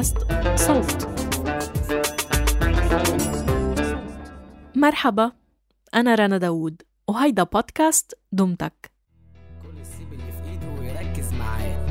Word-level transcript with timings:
بودكاست 0.00 0.18
صوت. 0.56 1.08
مرحبا 4.76 5.32
أنا 5.94 6.14
رنا 6.14 6.38
داوود 6.38 6.82
وهيدا 7.08 7.42
بودكاست 7.42 8.18
دمتك. 8.32 8.90
كل 9.62 9.80
السيب 9.80 10.12
اللي 10.12 10.32
في 10.32 10.50
إيده 10.50 10.68
ويركز 10.80 11.32
معايا. 11.34 11.90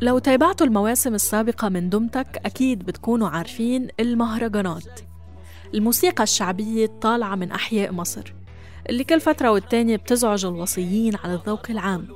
لو 0.00 0.18
تابعتوا 0.18 0.66
المواسم 0.66 1.14
السابقة 1.14 1.68
من 1.68 1.90
دمتك 1.90 2.40
أكيد 2.44 2.78
بتكونوا 2.86 3.28
عارفين 3.28 3.88
المهرجانات. 4.00 5.00
الموسيقى 5.74 6.22
الشعبية 6.22 6.84
الطالعة 6.84 7.34
من 7.34 7.52
أحياء 7.52 7.92
مصر. 7.92 8.34
اللي 8.90 9.04
كل 9.04 9.20
فترة 9.20 9.50
والتانية 9.50 9.96
بتزعج 9.96 10.44
الوصيين 10.44 11.16
على 11.24 11.34
الذوق 11.34 11.70
العام 11.70 12.08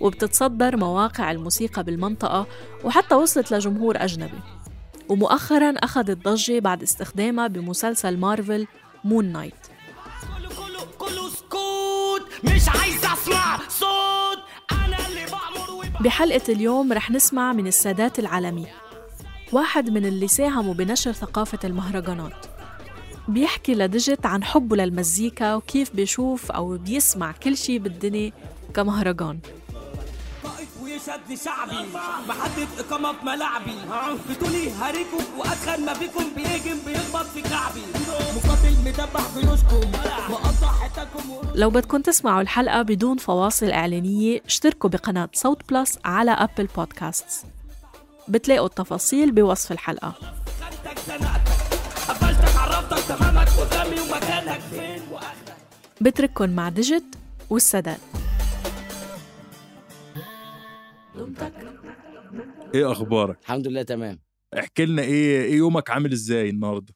وبتتصدر 0.00 0.76
مواقع 0.76 1.30
الموسيقى 1.30 1.84
بالمنطقة 1.84 2.46
وحتى 2.84 3.14
وصلت 3.14 3.52
لجمهور 3.52 4.04
أجنبي 4.04 4.38
ومؤخرا 5.08 5.70
أخذت 5.70 6.24
ضجة 6.28 6.58
بعد 6.58 6.82
استخدامها 6.82 7.46
بمسلسل 7.46 8.16
Marvel 8.18 8.66
Moon 9.04 9.24
Knight 9.32 9.54
مش 12.44 12.68
عايز 12.68 13.04
اسمع 13.04 13.58
صوت 13.68 14.38
أنا 14.72 15.08
اللي 15.08 15.26
بأمر. 15.26 15.86
بحلقة 16.00 16.52
اليوم 16.52 16.92
رح 16.92 17.10
نسمع 17.10 17.52
من 17.52 17.66
السادات 17.66 18.18
العالمي 18.18 18.66
واحد 19.52 19.90
من 19.90 20.06
اللي 20.06 20.28
ساهموا 20.28 20.74
بنشر 20.74 21.12
ثقافة 21.12 21.58
المهرجانات 21.64 22.46
بيحكي 23.28 23.74
ل 23.74 23.83
ديجيت 23.83 24.26
عن 24.26 24.44
حبه 24.44 24.76
للمزيكا 24.76 25.54
وكيف 25.54 25.96
بيشوف 25.96 26.50
أو 26.50 26.76
بيسمع 26.76 27.32
كل 27.32 27.56
شي 27.56 27.78
بالدنيا 27.78 28.32
كمهرجان. 28.74 29.38
شعبي 31.44 31.74
محدد 32.28 32.68
إقامة 32.78 33.12
في 33.12 33.26
ملاعبي. 33.26 33.74
بتقولي 34.30 34.70
هاريكم 34.70 35.24
وأدخل 35.38 35.84
ما 35.84 35.92
بيكم 35.92 36.24
بيهجم 36.36 36.78
بيخبط 36.86 37.26
في 37.26 37.42
كعبي. 37.42 37.80
مقاتل 38.36 38.74
مدبح 38.84 39.38
جيوشكم 39.38 39.90
مقطع 40.30 40.72
حتتكم 40.72 41.22
لو 41.54 41.70
بدكم 41.70 42.00
تسمعوا 42.00 42.40
الحلقة 42.40 42.82
بدون 42.82 43.16
فواصل 43.16 43.70
إعلانية 43.70 44.40
اشتركوا 44.46 44.90
بقناة 44.90 45.28
صوت 45.32 45.72
Plus 45.72 45.98
على 46.04 46.30
Apple 46.30 46.68
Podcasts 46.76 47.46
بتلاقوا 48.28 48.66
التفاصيل 48.66 49.32
بوصف 49.32 49.72
الحلقة. 49.72 50.14
بترككن 56.02 56.50
مع 56.50 56.68
ديجيت 56.68 57.16
والسادات. 57.50 57.98
إيه 62.74 62.92
أخبارك؟ 62.92 63.38
الحمد 63.42 63.68
لله 63.68 63.82
تمام. 63.82 64.18
احكي 64.58 64.84
لنا 64.84 65.02
إيه 65.02 65.42
إيه 65.42 65.54
يومك 65.56 65.90
عامل 65.90 66.12
إزاي 66.12 66.50
النهارده؟ 66.50 66.94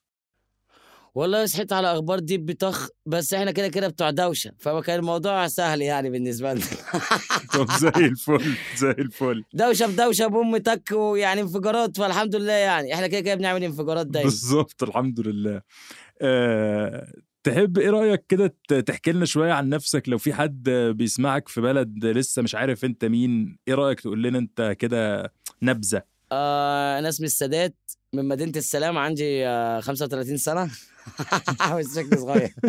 والله 1.14 1.46
صحيت 1.46 1.72
على 1.72 1.92
أخبار 1.92 2.18
دي 2.18 2.38
بطخ 2.38 2.88
بس 3.06 3.34
إحنا 3.34 3.50
كده 3.50 3.68
كده 3.68 3.88
بتوع 3.88 4.10
دوشة 4.10 4.52
فكان 4.58 4.98
الموضوع 4.98 5.46
سهل 5.46 5.82
يعني 5.82 6.10
بالنسبة 6.10 6.52
لنا. 6.54 6.64
طب 7.54 7.70
زي 7.70 7.88
الفل 8.06 8.54
زي 8.76 8.90
الفل. 8.90 9.44
دوشة 9.52 9.86
بدوشه 9.86 10.26
بام 10.26 10.56
تك 10.56 10.92
ويعني 10.92 11.40
انفجارات 11.40 11.96
فالحمد 11.96 12.36
لله 12.36 12.52
يعني. 12.52 12.94
إحنا 12.94 13.06
كده 13.06 13.20
كده 13.20 13.34
بنعمل 13.34 13.64
انفجارات 13.64 14.06
دايما. 14.06 14.30
بالظبط 14.30 14.82
الحمد 14.82 15.20
لله. 15.20 15.62
أه 16.22 17.12
تحب 17.46 17.78
إيه 17.78 17.90
رأيك 17.90 18.26
كده 18.28 18.54
تحكي 18.86 19.12
لنا 19.12 19.24
شوية 19.24 19.52
عن 19.52 19.68
نفسك 19.68 20.08
لو 20.08 20.18
في 20.18 20.34
حد 20.34 20.70
بيسمعك 20.70 21.48
في 21.48 21.60
بلد 21.60 22.04
لسه 22.04 22.42
مش 22.42 22.54
عارف 22.54 22.84
أنت 22.84 23.04
مين 23.04 23.58
إيه 23.68 23.74
رأيك 23.74 24.00
تقول 24.00 24.22
لنا 24.22 24.38
أنت 24.38 24.76
كده 24.78 25.32
نبذة؟ 25.62 26.02
آه 26.32 26.98
أنا 26.98 27.08
اسمي 27.08 27.26
السادات 27.26 27.76
من 28.12 28.28
مدينة 28.28 28.52
السلام 28.56 28.98
عندي 28.98 29.46
آه 29.46 29.80
35 29.80 30.36
سنة. 30.36 30.70
شكلي 31.94 32.16
صغير. 32.16 32.54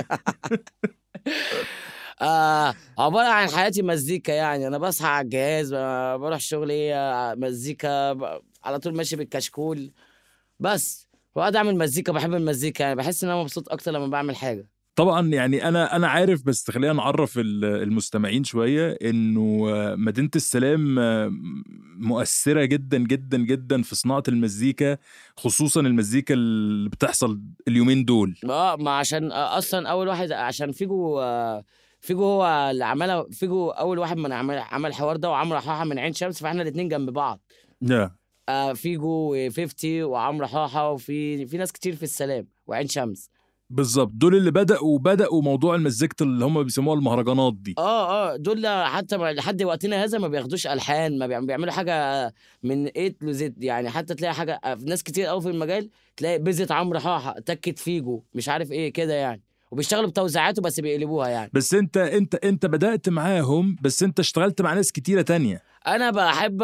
آه 2.22 2.74
عبارة 2.98 3.28
عن 3.28 3.50
حياتي 3.50 3.82
مزيكا 3.82 4.32
يعني. 4.32 4.68
أنا 4.68 4.78
بصحى 4.78 5.08
على 5.08 5.26
الجهاز 5.26 5.74
بروح 6.22 6.40
شغلي 6.40 6.96
آه، 6.96 7.36
مزيكا 7.36 8.18
على 8.64 8.80
طول 8.80 8.96
ماشي 8.96 9.16
بالكشكول. 9.16 9.92
بس 10.60 11.07
بقعد 11.38 11.56
أعمل 11.56 11.78
مزيكا 11.78 12.12
بحب 12.12 12.34
المزيكا 12.34 12.84
يعني 12.84 12.96
بحس 12.96 13.24
إن 13.24 13.30
أنا 13.30 13.42
مبسوط 13.42 13.70
أكتر 13.72 13.92
لما 13.92 14.08
بعمل 14.08 14.36
حاجة. 14.36 14.68
طبعا 14.96 15.28
يعني 15.28 15.68
أنا 15.68 15.96
أنا 15.96 16.08
عارف 16.08 16.44
بس 16.46 16.72
خلينا 16.72 16.94
نعرف 16.94 17.38
ال- 17.38 17.66
المستمعين 17.66 18.44
شوية 18.44 18.98
إنه 19.04 19.66
مدينة 19.96 20.30
السلام 20.36 20.96
مؤثرة 22.00 22.66
جدا 22.66 22.98
جدا 22.98 23.38
جدا 23.38 23.82
في 23.82 23.96
صناعة 23.96 24.24
المزيكا 24.28 24.98
خصوصا 25.38 25.82
المزيكا 25.82 26.34
اللي 26.34 26.90
بتحصل 26.90 27.42
اليومين 27.68 28.06
دول. 28.06 28.36
آه 28.50 28.76
ما 28.76 28.92
عشان 28.92 29.32
أصلا 29.32 29.88
أول 29.90 30.08
واحد 30.08 30.32
عشان 30.32 30.72
فيجو 30.72 31.22
فيجو 32.02 32.24
هو 32.24 32.70
اللي 32.72 32.86
عملها 32.86 33.26
فيجو 33.32 33.70
أول 33.70 34.00
واحد 34.00 34.18
من 34.18 34.32
عمل 34.32 34.58
عمل 34.58 34.90
الحوار 34.90 35.16
ده 35.16 35.30
وعمرو 35.30 35.60
حاحه 35.60 35.84
من 35.86 36.00
عين 36.00 36.14
شمس 36.14 36.42
فإحنا 36.44 36.62
الاثنين 36.62 36.88
جنب 36.90 37.10
بعض. 37.10 37.40
yeah. 37.86 38.10
آه 38.50 38.74
فيجو 38.74 39.36
و50 39.50 39.86
وعمرو 39.86 40.48
حاحه 40.48 40.92
وفي 40.92 41.46
في 41.46 41.58
ناس 41.58 41.72
كتير 41.72 41.96
في 41.96 42.04
السلام 42.04 42.48
وعين 42.68 42.88
شمس. 42.88 43.30
بالظبط. 43.70 44.12
دول 44.14 44.36
اللي 44.36 44.52
بدأوا 44.52 45.00
بدأوا 45.00 45.42
موضوع 45.42 45.76
المزيكا 45.76 46.26
اللي 46.26 46.46
هم 46.46 46.64
بيسموها 46.64 46.98
المهرجانات 46.98 47.54
دي. 47.54 47.76
آه 47.78 48.32
آه. 48.34 48.36
دول 48.36 48.68
حتى 48.68 49.18
لحد 49.18 49.64
وقتنا 49.64 50.04
هذا 50.04 50.18
ما 50.18 50.28
بياخدوش 50.28 50.68
ألحان 50.68 51.18
ما 51.20 51.28
بيعم- 51.28 51.46
بيعملوا 51.46 51.72
حاجة 51.74 52.34
من 52.64 52.90
لوزد 53.22 53.64
يعني. 53.64 53.90
حتى 53.90 54.16
تلاقي 54.16 54.34
حاجة 54.34 54.60
آه، 54.64 54.78
ناس 54.86 55.04
كتير 55.04 55.26
قوي 55.26 55.42
في 55.42 55.50
المجال 55.50 55.90
تلاقي 56.18 56.40
beat 56.40 56.72
عمرو 56.72 57.00
حاحه 57.00 57.40
تكت 57.40 57.80
فيجو 57.80 58.24
مش 58.34 58.50
عارف 58.50 58.72
إيه 58.72 58.94
كده 58.94 59.14
يعني. 59.14 59.44
وبيشتغلوا 59.72 60.10
بتوزيعاته 60.10 60.62
بس 60.62 60.80
بيقلبوها 60.80 61.28
يعني. 61.30 61.52
بس 61.54 61.74
انت 61.74 61.98
انت 61.98 62.36
انت 62.36 62.66
بدأت 62.66 63.10
معاهم 63.10 63.76
بس 63.82 64.04
انت 64.04 64.20
اشتغلت 64.20 64.62
مع 64.62 64.74
ناس 64.74 64.92
كتيرة 64.92 65.22
تانية. 65.22 65.64
أنا 65.88 66.12
بحب 66.12 66.64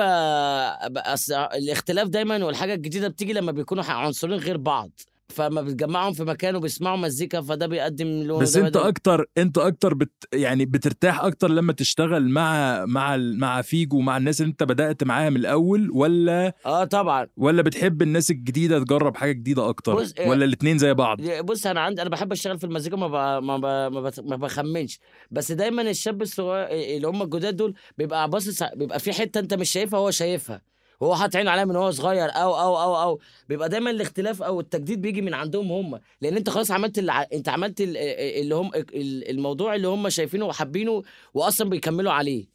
الإختلاف 1.55 2.07
دايما 2.07 2.45
والحاجة 2.45 2.73
الجديدة 2.73 3.07
بتيجي 3.07 3.33
لما 3.33 3.51
بيكونوا 3.51 3.83
عنصرين 3.83 4.39
غير 4.39 4.57
بعض. 4.57 4.89
فما 5.29 5.61
بتجمعهم 5.61 6.13
في 6.13 6.23
مكان 6.23 6.55
وبيسمعوا 6.55 6.97
مزيكا 6.97 7.41
فده 7.41 7.67
بيقدم 7.67 8.07
لون 8.07 8.41
بس 8.41 8.57
انت 8.57 8.75
أكتر 8.77 9.25
انت 9.37 9.57
أكتر 9.57 9.93
بت 9.93 10.11
يعني 10.33 10.65
بترتاح 10.65 11.23
أكتر 11.23 11.49
لما 11.49 11.73
تشتغل 11.73 12.29
مع 12.29 12.85
مع 12.85 13.17
مع 13.17 13.61
فيجو 13.61 13.99
مع 13.99 14.17
الناس 14.17 14.41
اللي 14.41 14.51
انت 14.51 14.63
بدأت 14.63 15.03
معاها 15.03 15.29
من 15.29 15.37
الأول 15.37 15.91
ولا 15.91 16.53
آه 16.65 16.83
طبعا. 16.83 17.27
ولا 17.37 17.61
بتحب 17.61 18.01
الناس 18.01 18.31
الجديدة 18.31 18.79
تجرب 18.79 19.17
حاجة 19.17 19.31
جديدة 19.31 19.69
أكتر؟ 19.69 19.95
بص، 19.95 20.13
آه، 20.19 20.29
ولا 20.29 20.45
الاتنين 20.45 20.77
زي 20.77 20.93
بعض؟ 20.93 21.21
بص 21.21 21.67
أنا 21.67 21.81
عندي 21.81 22.01
أنا 22.01 22.09
بحب 22.09 22.31
أشتغل 22.31 22.59
في 22.59 22.63
المزيكا 22.63 22.95
ما 22.95 23.07
ب... 23.07 23.43
ما, 23.43 23.57
ب... 23.57 23.93
ما. 23.93 24.11
ما 24.23 24.35
بخمنش. 24.35 24.99
بس 25.31 25.51
دايما 25.51 25.81
الشاب 25.81 26.21
الصغير 26.21 26.67
اللي 26.95 27.07
هم 27.07 27.21
الجداد 27.21 27.55
دول 27.55 27.73
بيبقى 27.97 28.29
باصص 28.29 28.63
بيبقى 28.63 28.99
في 28.99 29.13
حتة 29.13 29.39
أنت 29.39 29.53
مش 29.53 29.69
شايفها 29.71 29.99
هو 29.99 30.11
شايفها. 30.11 30.72
وهو 30.99 31.15
حاطط 31.15 31.35
عينه 31.35 31.51
عليها 31.51 31.65
من 31.65 31.75
هو 31.75 31.91
صغير 31.91 32.29
أو 32.29 32.55
أو 32.59 32.81
أو 32.81 33.01
أو. 33.01 33.19
بيبقى 33.49 33.69
دايما 33.69 33.89
الاختلاف 33.91 34.41
أو 34.41 34.59
التجديد 34.59 35.01
بيجي 35.01 35.21
من 35.21 35.33
عندهم 35.33 35.71
هم. 35.71 35.99
لأن 36.21 36.37
أنت 36.37 36.49
خلاص 36.49 36.71
عملت 36.71 36.99
اللي. 36.99 37.11
أنت 37.33 37.49
عملت 37.49 37.81
ال- 37.81 37.97
اللي 38.41 38.55
هم 38.55 38.71
ال- 38.75 39.29
الموضوع 39.29 39.75
اللي 39.75 39.87
هم 39.87 40.09
شايفينه 40.09 40.45
وحابينه 40.45 41.03
واصلا 41.33 41.69
بيكملوا 41.69 42.11
عليه. 42.11 42.45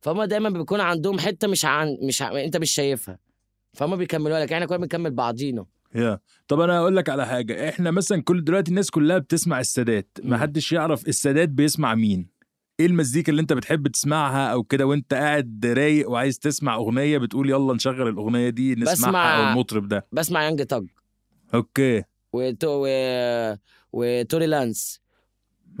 فهم 0.00 0.24
دايما 0.24 0.48
بيكون 0.50 0.80
عندهم 0.80 1.18
حتة 1.18 1.48
مش 1.48 1.64
عن 1.64 1.98
مش 2.02 2.22
ع... 2.22 2.44
أنت 2.44 2.56
مش 2.56 2.70
شايفها. 2.70 3.18
فهم 3.72 3.96
بيكملوها 3.96 4.40
لك 4.44 4.52
إحنا 4.52 4.66
كنا 4.66 4.76
بنكمل 4.78 5.10
بعضينا. 5.10 5.66
يا. 5.94 6.18
طب 6.48 6.60
أنا 6.60 6.78
أقول 6.78 6.96
لك 6.96 7.08
على 7.08 7.26
حاجة. 7.26 7.68
إحنا 7.68 7.90
مثلا 7.90 8.22
كل 8.22 8.44
دلوقتي 8.44 8.70
الناس 8.70 8.90
كلها 8.90 9.18
بتسمع 9.18 9.60
السادات. 9.60 10.08
ما 10.22 10.38
حدش 10.38 10.72
يعرف 10.72 11.08
السادات 11.08 11.48
بيسمع 11.48 11.94
مين. 11.94 12.33
إيه 12.80 12.86
المزيكا 12.86 13.30
اللي 13.30 13.42
أنت 13.42 13.52
بتحب 13.52 13.88
تسمعها 13.88 14.52
أو 14.52 14.62
كده 14.62 14.86
وأنت 14.86 15.14
قاعد 15.14 15.66
رايق 15.66 16.10
وعايز 16.10 16.38
تسمع 16.38 16.74
أغنية 16.74 17.18
بتقول 17.18 17.50
يلا 17.50 17.74
نشغل 17.74 18.08
الأغنية 18.08 18.48
دي 18.48 18.74
نسمعها 18.74 18.94
بسمع- 18.94 19.38
أو 19.46 19.52
المطرب 19.52 19.88
ده؟ 19.88 20.06
بسمع 20.12 20.44
يانج 20.44 20.62
تاج 20.62 20.86
أوكي. 21.54 22.02
وتو 22.32 22.68
و... 22.86 22.88
وتوري 23.92 24.46
لانس. 24.46 25.00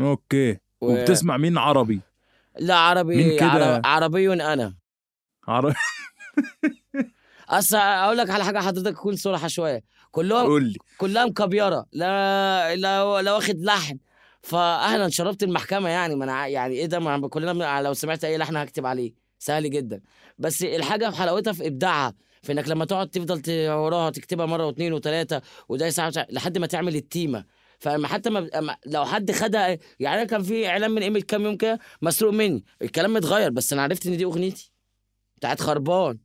أوكي. 0.00 0.52
و... 0.52 0.56
وبتسمع 0.80 1.36
مين 1.36 1.58
عربي؟ 1.58 2.00
لا 2.58 2.74
عربي 2.76 3.16
مين 3.16 3.36
كده؟ 3.38 3.46
عرب... 3.46 3.86
عربي 3.86 4.32
أنا. 4.32 4.74
عربي 5.48 5.74
أصل 7.48 7.76
أقول 7.76 8.16
لك 8.18 8.30
على 8.30 8.44
حاجة 8.44 8.58
حضرتك 8.58 8.96
تكون 8.96 9.16
صراحة 9.16 9.48
شوية. 9.48 9.82
كلهم 10.10 10.72
كلها 10.98 11.26
مكبيره 11.26 11.86
لا 11.92 12.76
لا 12.76 13.22
لا 13.22 13.32
واخد 13.34 13.56
لحن. 13.60 13.98
فاهلا 14.44 15.08
شربت 15.08 15.42
المحكمة 15.42 15.88
يعني 15.88 16.14
ما 16.14 16.24
أنا 16.24 16.46
يعني 16.46 16.74
إيه 16.74 16.86
ده؟ 16.86 16.98
ما 16.98 17.28
كلنا 17.28 17.82
لو 17.82 17.94
سمعت 17.94 18.24
أي 18.24 18.38
لحن 18.38 18.56
هكتب 18.56 18.86
عليه. 18.86 19.12
سهل 19.38 19.70
جدا. 19.70 20.00
بس 20.38 20.62
الحاجة 20.62 21.10
في 21.10 21.16
حلاوتها 21.16 21.52
في 21.52 21.66
إبداعها 21.66 22.14
في 22.42 22.52
إنك 22.52 22.68
لما 22.68 22.84
تقعد 22.84 23.08
تفضل 23.08 23.42
وراها 23.70 24.10
تكتبها 24.10 24.46
مرة 24.46 24.66
واثنين 24.66 24.92
وثلاثه 24.92 25.42
وده 25.68 25.90
ساعه 25.90 26.12
لحد 26.30 26.58
ما 26.58 26.66
تعمل 26.66 26.96
التيمة. 26.96 27.44
فما 27.78 28.08
حتى 28.08 28.30
ما 28.30 28.76
لو 28.86 29.04
حد 29.04 29.32
خدها 29.32 29.78
يعني 30.00 30.26
كان 30.26 30.42
في 30.42 30.68
إعلان 30.68 30.90
من 30.90 31.02
قيمه 31.02 31.20
كام 31.20 31.42
يوم 31.42 31.56
كده 31.56 31.78
مسروق 32.02 32.32
مني. 32.32 32.64
الكلام 32.82 33.12
متغير 33.14 33.50
بس 33.50 33.72
أنا 33.72 33.82
عرفت 33.82 34.06
إن 34.06 34.16
دي 34.16 34.24
أغنيتي. 34.24 34.72
بتاعت 35.36 35.60
خربان. 35.60 36.18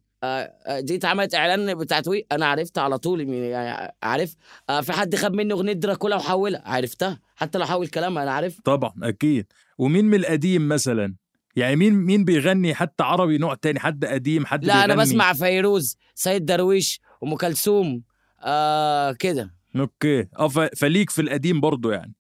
دي 0.80 0.96
اتعملت 0.96 1.36
إعلان 1.36 1.76
بتاعت 1.78 2.08
وي 2.08 2.26
أنا 2.32 2.46
عرفت 2.46 2.78
على 2.78 2.98
طول 2.98 3.30
يعني 3.30 3.94
عارف؟ 4.04 4.36
آه، 4.70 4.82
في 4.82 4.94
حد 4.94 5.16
خد 5.16 5.34
مني 5.34 5.54
أغنية 5.54 5.74
دراكولا 5.74 6.16
وحولها. 6.16 6.62
عرفتها؟ 6.66 7.20
حتى 7.36 7.58
لو 7.58 7.66
حول 7.66 7.88
كلامها 7.88 8.24
أنا 8.24 8.32
عارف. 8.32 8.60
طبعا 8.66 8.94
أكيد. 9.04 9.46
ومين 9.78 10.06
من 10.06 10.20
القديم 10.20 10.68
مثلا؟ 10.68 11.16
يعني 11.56 11.76
مين 11.76 11.94
مين 11.94 12.26
بيغني 12.26 12.74
حتى 12.76 13.04
عربي 13.04 13.38
نوع 13.38 13.54
تاني 13.56 13.80
حد 13.80 14.06
قديم 14.06 14.46
حد 14.46 14.66
لا 14.66 14.74
أنا 14.74 14.96
بيغني؟ 14.96 15.02
بسمع 15.10 15.34
فيروز 15.34 15.98
سيد 16.16 16.46
درويش 16.46 17.02
أم 17.24 17.36
كلثوم 17.36 18.04
آه 18.42 19.12
كده. 19.12 19.56
okay. 19.76 20.28
آه 20.40 20.48
فليك 20.76 21.10
في 21.10 21.22
القديم 21.22 21.62
برضو 21.62 21.92
يعني. 21.92 22.14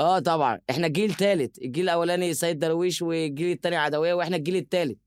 آه 0.00 0.18
طبعا. 0.18 0.60
إحنا 0.70 0.88
جيل 0.88 1.14
تالت. 1.14 1.58
الجيل 1.58 1.84
الأولاني 1.84 2.34
سيد 2.34 2.58
درويش 2.58 3.02
والجيل 3.02 3.52
التاني 3.52 3.76
عدوية 3.76 4.14
وإحنا 4.14 4.36
الجيل 4.36 4.56
التالت. 4.56 4.98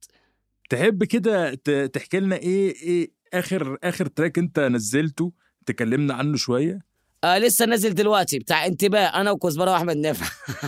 تحب 0.69 1.03
كده 1.03 1.53
تحكي 1.93 2.19
لنا 2.19 2.35
إيه 2.35 2.75
إيه 2.83 3.11
آخر 3.33 3.77
آخر 3.83 4.05
track 4.05 4.37
انت 4.37 4.59
نزلته 4.59 5.31
تكلمنا 5.65 6.13
عنه 6.13 6.37
شوية؟ 6.37 6.79
آه 7.23 7.37
لسه 7.37 7.65
نازل 7.65 7.93
دلوقتي 7.93 8.39
بتاع 8.39 8.65
انتباه 8.65 9.05
أنا 9.05 9.31
وكزبرة 9.31 9.71
وأحمد 9.71 9.97
نافع. 9.97 10.25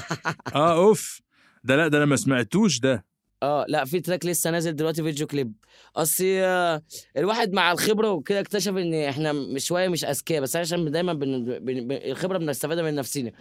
آه 0.56 0.74
أوف. 0.78 1.22
ده 1.64 1.76
لأ 1.76 1.88
ده 1.88 1.98
أنا 1.98 2.06
ما 2.06 2.16
سمعتوش 2.16 2.80
ده. 2.80 3.06
آه 3.44 3.66
لأ 3.70 3.86
في 3.86 4.00
تراك 4.00 4.26
لسه 4.26 4.52
نازل 4.52 4.76
دلوقتي 4.76 5.04
فيديو 5.04 5.28
كليب. 5.28 5.54
أصل 5.96 6.24
آه، 6.28 6.82
الواحد 7.18 7.54
مع 7.54 7.72
الخبرة 7.72 8.12
وكده 8.12 8.40
اكتشف 8.40 8.72
إن 8.72 8.94
إحنا 8.94 9.34
مش 9.34 9.66
شوية 9.66 9.88
مش 9.88 10.06
أذكياء 10.06 10.42
بس 10.42 10.56
عشان 10.56 10.92
دايما 10.92 11.14
بن... 11.14 11.44
بن... 11.60 11.88
بن... 11.88 11.92
الخبرة 11.92 12.38
بنستفادها 12.38 12.84
من 12.84 12.96
نفسنا 12.96 13.32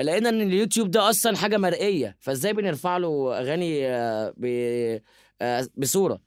لقينا 0.00 0.28
ان 0.28 0.40
اليوتيوب 0.40 0.90
ده 0.90 1.10
أصلا 1.10 1.36
حاجة 1.36 1.56
مرئية 1.56 2.16
فإزاي 2.20 2.52
بنرفع 2.52 2.96
له 2.96 3.38
أغاني 3.38 3.86
آه، 3.88 4.34
ب... 4.36 4.46
آه، 5.42 5.66
بصورة. 5.76 6.18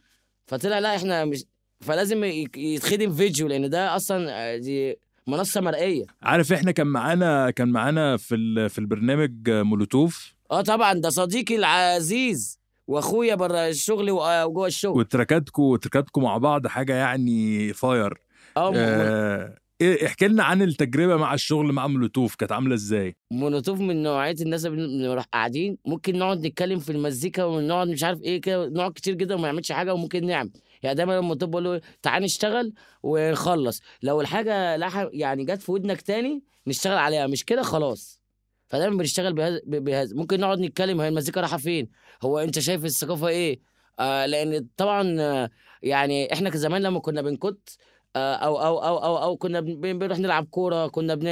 فطلع 0.48 0.80
لا 0.80 0.95
إحنا 0.95 1.25
مش 1.25 1.44
فلازم 1.81 2.24
يتخدم 2.56 3.13
فيديو 3.13 3.48
لأن 3.48 3.69
ده 3.69 3.95
أصلا 3.95 4.27
آه، 4.31 4.57
دي 4.57 4.95
منصة 5.27 5.62
مرئية. 5.62 6.06
عارف 6.21 6.54
إحنا 6.54 6.71
كان 6.71 6.88
معانا 6.88 7.50
كان 7.51 7.68
معانا 7.69 8.18
في 8.18 8.69
في 8.69 8.80
البرنامج 8.80 9.50
مولوتوف؟ 9.50 10.33
آه 10.51 10.62
طبعا. 10.62 10.94
ده 10.94 11.09
صديقي 11.09 11.56
العزيز 11.56 12.59
وأخويا 12.88 13.36
بره 13.36 13.68
الشغل 13.68 14.12
و- 14.12 14.44
وجوه 14.45 14.68
الشغل. 14.68 14.98
وتراكاتكم 15.00 15.75
تراكاتكم 15.75 16.24
مع 16.24 16.38
بعض 16.38 16.68
حاجة 16.68 16.94
يعني 16.94 17.74
فاير 17.74 18.13
آه 18.57 19.57
إيه 19.81 20.06
احكي 20.06 20.27
لنا 20.27 20.44
عن 20.44 20.62
التجربة 20.62 21.15
مع 21.18 21.33
الشغل 21.33 21.71
مع 21.71 21.88
مولوتوف 21.88 22.35
كانت 22.35 22.51
عاملة 22.51 22.75
إزاي؟ 22.75 23.15
مولوتوف 23.31 23.79
من 23.79 24.03
نوعية 24.03 24.35
الناس 24.41 24.65
اللي 24.65 25.24
قاعدين 25.33 25.77
ممكن 25.85 26.18
نقعد 26.19 26.47
نتكلم 26.47 26.79
في 26.79 26.91
المزيكا 26.91 27.44
ونقعد 27.44 27.88
مش 27.88 28.03
عارف 28.03 28.21
إيه 28.21 28.41
كده 28.41 28.68
نقعد 28.69 28.91
كتير 28.91 29.13
جدا 29.13 29.35
وما 29.35 29.47
نعملش 29.47 29.71
حاجة 29.71 29.94
وممكن 29.94 30.25
نعمل. 30.25 30.51
يعني 30.83 30.95
دايما 30.95 31.12
لما 31.12 31.21
مولوتوف 31.21 31.50
بقول 31.50 31.63
له 31.63 31.81
تعالى 32.01 32.25
نشتغل 32.25 32.74
ونخلص. 33.03 33.81
لو 34.03 34.21
الحاجة 34.21 34.77
لح... 34.77 35.07
يعني 35.13 35.45
جت 35.45 35.62
في 35.62 35.71
ودنك 35.71 36.01
تاني 36.01 36.44
نشتغل 36.68 36.97
عليها 36.97 37.27
مش 37.27 37.45
كده 37.45 37.62
خلاص. 37.62 38.21
فدايما 38.68 38.97
بنشتغل 38.97 39.33
بهذا 39.33 39.62
بهذا 39.65 40.15
ممكن 40.15 40.39
نقعد 40.39 40.59
نتكلم 40.59 41.01
هي 41.01 41.07
المزيكا 41.07 41.41
رايحة 41.41 41.57
فين؟ 41.57 41.88
هو 42.23 42.39
أنت 42.39 42.59
شايف 42.59 42.85
الثقافة 42.85 43.27
إيه؟ 43.27 43.59
آه 44.00 44.25
لأن 44.25 44.68
طبعا 44.77 45.15
آه، 45.21 45.50
يعني 45.83 46.33
إحنا 46.33 46.50
كزمان 46.50 46.81
لما 46.81 47.00
كنا 47.00 47.21
بنكت 47.21 47.77
أو 48.18 48.58
أو 48.62 48.78
أو 48.78 48.98
أو, 48.98 49.18
أو 49.24 49.38
كنا 49.38 49.60
بن- 49.60 50.00
بنروح 50.00 50.19
نلعب 50.19 50.46
كورة 50.46 50.88
كنا 50.88 51.16
بن... 51.16 51.24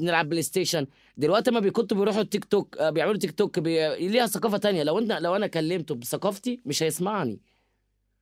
بنلعب 0.00 0.28
PlayStation. 0.28 0.86
دلوقتي 1.16 1.50
ما 1.50 1.60
بيكونوا 1.60 1.88
بيروحوا 1.92 2.20
التيك 2.20 2.44
توك 2.44 2.78
آه، 2.78 2.90
بيعملوا 2.90 3.18
تيك 3.18 3.30
توك 3.32 3.58
بي... 3.58 4.08
ليها 4.08 4.26
ثقافة 4.26 4.56
تانية. 4.58 4.82
لو 4.82 4.98
أنت 4.98 5.12
لو 5.12 5.36
أنا 5.36 5.46
كلمته 5.46 5.94
بثقافتي 5.94 6.60
مش 6.66 6.82
هيسمعني. 6.82 7.40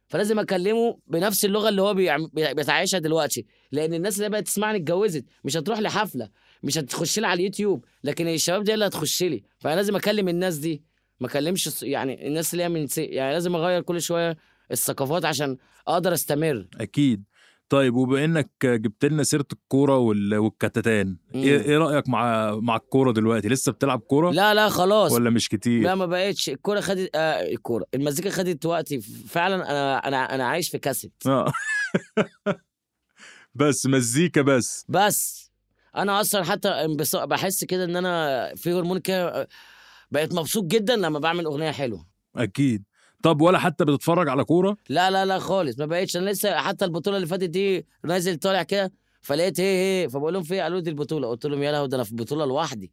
فلازم 0.09 0.39
أكلمه 0.39 0.99
بنفس 1.07 1.45
اللغة 1.45 1.69
اللي 1.69 1.83
هو 1.83 1.95
بيتعايشها 2.35 2.99
دلوقتي. 2.99 3.47
لأن 3.73 3.95
الناس 3.95 4.19
اللي 4.19 4.29
بقت 4.29 4.45
تسمعني 4.45 4.79
اتجوزت. 4.79 5.25
مش 5.45 5.57
هتروح 5.57 5.81
لحفلة 5.81 6.29
مش 6.63 6.79
هتخش 6.79 7.19
لي 7.19 7.27
على 7.27 7.41
اليوتيوب. 7.41 7.85
لكن 8.05 8.29
الشباب 8.29 8.65
دي 8.65 8.75
اللي 8.75 8.87
هتخش 8.87 9.23
لي. 9.23 9.43
فأنا 9.59 9.75
لازم 9.75 9.97
أكلم 9.97 10.29
الناس 10.29 10.57
دي. 10.57 10.83
ما 11.21 11.27
أكلمش 11.27 11.83
يعني 11.83 12.27
الناس 12.29 12.53
اللي 12.53 12.65
هي 12.65 12.69
من 12.69 12.87
سي... 12.87 13.05
يعني 13.05 13.33
لازم 13.33 13.55
أغير 13.57 13.83
كل 13.83 14.03
شوية 14.03 14.37
الثقافات 14.71 15.25
عشان 15.25 15.57
أقدر 15.89 16.13
أستمر. 16.13 16.67
أكيد. 16.81 17.25
طيب 17.73 17.95
وبما 17.95 18.25
انك 18.25 18.51
جبت 18.65 19.05
لنا 19.05 19.23
سيرة 19.23 19.47
الكورة 19.53 19.97
وال- 19.97 20.35
والكتتان 20.37 21.17
إيه. 21.35 21.61
إيه 21.61 21.79
رأيك 21.79 22.09
مع 22.09 22.55
مع 22.55 22.77
الكورة 22.77 23.13
دلوقتي؟ 23.13 23.49
لسه 23.49 23.73
بتلعب 23.73 24.01
كورة؟ 24.01 24.31
لا 24.31 24.55
لا 24.55 24.69
خلاص. 24.69 25.13
ولا 25.13 25.31
مش 25.31 25.49
كتير؟ 25.49 25.83
لا 25.83 25.95
ما 25.95 26.07
بقتش. 26.07 26.49
الكورة 26.49 26.81
خدت 26.81 27.11
آه 27.15 27.51
الكورة. 27.53 27.87
المزيكا 27.95 28.31
خدت 28.31 28.67
وقتي. 28.67 29.01
فعلا 29.29 29.55
أنا 29.71 29.97
أنا 30.09 30.35
أنا 30.35 30.45
عايش 30.45 30.69
في 30.71 30.79
كاسيت. 30.79 31.13
آه. 31.27 31.53
بس 33.55 33.87
مزيكا 33.87 34.43
بس. 34.43 34.85
بس. 34.89 35.51
أنا 35.97 36.21
أصلا 36.21 36.45
حتى 36.45 36.87
بحس 37.15 37.65
كده 37.65 37.85
إن 37.85 37.97
أنا 37.97 38.53
في 38.57 38.73
هرمون 38.73 38.99
كده 38.99 39.49
بقيت 40.11 40.35
مبسوط 40.35 40.65
جدا 40.65 40.97
لما 40.97 41.19
بعمل 41.19 41.45
أغنية 41.45 41.71
حلوة. 41.71 42.07
أكيد. 42.37 42.85
طب 43.23 43.41
ولا 43.41 43.59
حتى 43.59 43.85
بتتفرج 43.85 44.29
على 44.29 44.45
كورة؟ 44.45 44.77
لا 44.89 45.11
لا 45.11 45.25
لا 45.25 45.39
خالص. 45.39 45.79
ما 45.79 45.87
بقتش. 45.87 46.17
أنا 46.17 46.31
لسه 46.31 46.57
حتى 46.57 46.85
البطولة 46.85 47.17
اللي 47.17 47.27
فاتت 47.29 47.45
دي 47.51 47.87
نازل 48.05 48.37
طالع 48.37 48.63
كده 48.63 48.93
فلقيت 49.23 49.61
هي 49.61 50.03
هي. 50.03 50.09
فبقول 50.09 50.35
لهم 50.35 50.43
في؟ 50.43 50.61
قالوا 50.61 50.81
دي 50.81 50.91
البطولة. 50.91 51.29
قلت 51.29 51.47
لهم 51.47 51.63
يا 51.63 51.73
لهوي 51.73 51.89
ده 51.89 51.97
أنا 51.97 52.05
في 52.05 52.15
بطولة 52.15 52.45
لوحدي. 52.45 52.93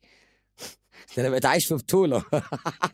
ده 1.18 1.22
أنا 1.24 1.30
بقيت 1.30 1.46
عايش 1.46 1.66
في 1.66 1.76
بطولة. 1.76 2.24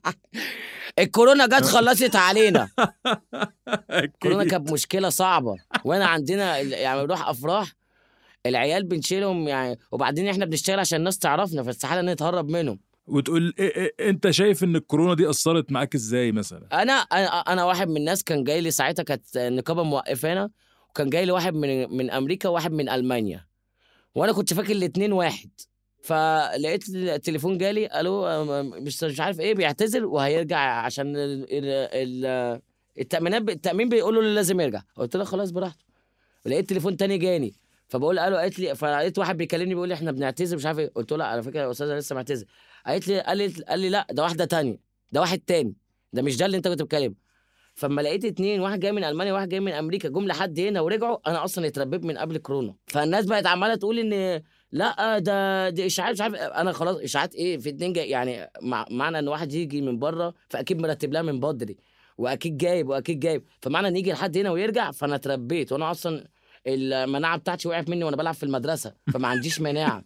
الكورونا 1.00 1.46
جت 1.48 1.66
خلصت 1.66 2.16
علينا. 2.16 2.70
الكورونا. 3.92 4.44
كانت 4.44 4.72
مشكلة 4.72 5.10
صعبة. 5.10 5.56
وأنا 5.86 6.06
عندنا 6.06 6.58
يعني 6.58 7.04
بنروح 7.04 7.28
أفراح 7.30 7.74
العيال 8.46 8.84
بنشيلهم 8.84 9.48
يعني 9.48 9.80
وبعدين 9.92 10.28
إحنا 10.28 10.46
بنشتغل 10.46 10.80
عشان 10.80 11.00
الناس 11.00 11.18
تعرفنا 11.20 11.64
فاستحالة 11.64 12.14
نتهرب 12.14 12.50
منهم. 12.50 12.80
وتقول 13.08 13.54
إيه 13.60 13.76
إيه 14.00 14.10
أنت 14.10 14.30
شايف 14.30 14.64
إن 14.64 14.76
الكورونا 14.76 15.14
دي 15.14 15.30
أثرت 15.30 15.72
معاك 15.72 15.96
إزاي 15.96 16.32
مثلا؟ 16.32 16.82
أنا 16.82 16.94
أنا 16.94 17.28
أنا 17.40 17.64
واحد 17.64 17.88
من 17.88 17.98
الناس 17.98 18.24
كان 18.24 18.44
جاي 18.44 18.62
لي 18.62 18.72
ساعتها 18.72 19.04
كانت 19.04 19.38
النقابه 19.38 19.84
موقفانا 19.84 20.50
وكان 20.90 21.10
جاي 21.10 21.26
لي 21.26 21.32
واحد 21.32 21.54
من 21.54 21.98
من 21.98 22.12
أمريكا 22.12 22.50
وواحد 22.50 22.72
من 22.72 22.90
ألمانيا 22.90 23.46
وأنا 24.16 24.32
كنت 24.32 24.54
فاكر 24.54 24.72
الاثنين 24.72 25.14
واحد. 25.14 25.50
فلقيت 26.02 26.90
التليفون 26.90 27.58
جالي 27.58 27.90
أم- 27.90 28.76
مش 28.82 29.04
مش 29.04 29.20
عارف 29.20 29.40
إيه 29.40 29.54
بيعتذر 29.56 30.06
وهيرجع 30.06 30.58
عشان 30.60 31.14
ال 31.16 32.62
التأمينات 33.00 33.50
التأمين 33.50 33.90
بيقولوا 33.90 34.22
له 34.24 34.30
لازم 34.30 34.60
يرجع. 34.62 34.82
قلت 34.96 35.16
له 35.16 35.24
خلاص 35.24 35.52
براحته. 35.52 35.86
لقيت 36.46 36.70
تليفون 36.70 36.98
تاني 36.98 37.18
جاني. 37.18 37.54
فبقول 37.88 38.20
قالوا 38.20 38.40
قالت 38.40 38.60
لي 38.60 38.76
فلقيت 38.76 39.20
واحد 39.20 39.38
بيكلمني 39.38 39.74
بيقول 39.74 39.88
لي 39.88 39.94
إحنا 39.94 40.12
بنعتذر 40.12 40.56
مش 40.58 40.66
عارف 40.66 40.80
إيه. 40.80 40.92
قلت 40.96 41.12
له 41.12 41.18
لا 41.18 41.26
على 41.26 41.44
فكرة 41.44 41.60
يا 41.62 41.72
أستاذ 41.72 41.90
أنا 41.90 42.00
لسه 42.00 42.16
معتذر 42.16 42.46
قالت 42.86 43.08
لي 43.08 43.20
قال 43.20 43.38
لي 43.38 43.48
قال 43.48 43.80
لي 43.80 43.90
لا 43.90 44.08
ده 44.12 44.24
واحدة 44.24 44.46
تانية 44.46 44.80
ده 45.12 45.22
واحد 45.22 45.40
تاني 45.40 45.76
ده 46.14 46.22
مش 46.22 46.38
ده 46.38 46.46
اللي 46.46 46.58
أنت 46.58 46.68
كنت 46.68 46.82
بتكلمه 46.82 47.16
فلما 47.76 48.02
لقيت 48.02 48.26
اتنين 48.26 48.62
واحد 48.62 48.80
جاي 48.80 48.92
من 48.92 49.04
ألمانيا 49.04 49.34
وواحد 49.34 49.50
جاي 49.50 49.60
من 49.60 49.72
أمريكا 49.72 50.10
جم 50.10 50.26
لحد 50.28 50.60
هنا 50.60 50.82
ورجعوا 50.82 51.18
أنا 51.28 51.44
أصلا 51.44 51.68
اتربيت 51.68 52.04
من 52.06 52.18
قبل 52.18 52.38
كورونا. 52.38 52.76
فالناس 52.88 53.26
بقت 53.26 53.46
عمالة 53.46 53.76
تقول 53.76 54.00
إن 54.00 54.42
لا 54.72 55.20
ده 55.20 55.70
دي 55.70 55.86
إشاعات 55.86 56.14
مش 56.14 56.22
عارف 56.22 56.36
أنا 56.36 56.72
خلاص 56.72 56.98
إشاعات 56.98 57.36
إيه؟ 57.36 57.58
في 57.58 57.70
اتنين 57.70 57.94
جاي 57.94 58.10
يعني 58.10 58.50
مع 58.62 58.86
معنى 58.92 59.20
إن 59.20 59.28
واحد 59.28 59.54
يجي 59.54 59.82
من 59.82 60.00
بره 60.00 60.34
فأكيد 60.50 60.82
مرتب 60.82 61.14
لها 61.14 61.22
من 61.22 61.40
بدري 61.40 61.78
وأكيد 62.18 62.58
جايب 62.58 62.90
وأكيد 62.90 63.20
جايب. 63.20 63.44
فمعنى 63.62 63.88
إن 63.88 63.96
يجي 63.98 64.12
لحد 64.12 64.38
هنا 64.38 64.52
ويرجع 64.52 64.92
فأنا 64.92 65.16
اتربيت 65.16 65.72
وأنا 65.72 65.92
أصلا 65.92 66.28
المناعة 66.68 67.38
بتاعتي 67.38 67.68
وقعت 67.68 67.90
مني 67.90 68.04
وأنا 68.04 68.16
بلعب 68.18 68.34
في 68.34 68.44
المدرسة 68.44 68.94
فما 69.14 69.28
عنديش 69.28 69.62
مناعة. 69.62 70.04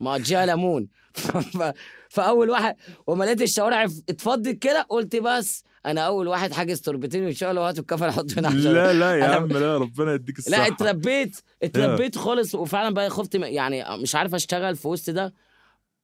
مقضيها 0.00 0.46
ليمون 0.46 0.88
فأول 2.08 2.50
واحد 2.50 2.76
وما 3.06 3.24
لقيت 3.24 3.42
الشوارع 3.42 3.84
اتفضت 3.84 4.48
كده 4.48 4.82
قلت 4.88 5.16
بس 5.16 5.64
أنا 5.86 6.00
أول 6.00 6.28
واحد 6.28 6.52
حاجز 6.52 6.80
تربتين 6.80 7.26
ان 7.26 7.32
شاء 7.32 7.50
الله 7.50 7.68
هاتوا 7.68 7.80
الكفن 7.80 8.10
حطوا 8.10 8.38
هنا 8.38 8.48
عشان 8.48 8.60
لا 8.60 8.92
لا 8.92 9.14
يا 9.16 9.24
عم 9.24 9.46
لا 9.46 9.78
ربنا 9.78 10.14
يديك 10.14 10.38
الصحة. 10.38 10.62
لا 10.62 10.66
اتربيت 10.66 11.36
اتربيت 11.62 12.18
خالص 12.18 12.54
وفعلا 12.54 12.94
بقى 12.94 13.10
خفت 13.10 13.34
يعني 13.34 13.84
مش 14.02 14.14
عارف 14.14 14.34
أشتغل 14.34 14.76
في 14.76 14.88
وسط 14.88 15.10
ده 15.10 15.34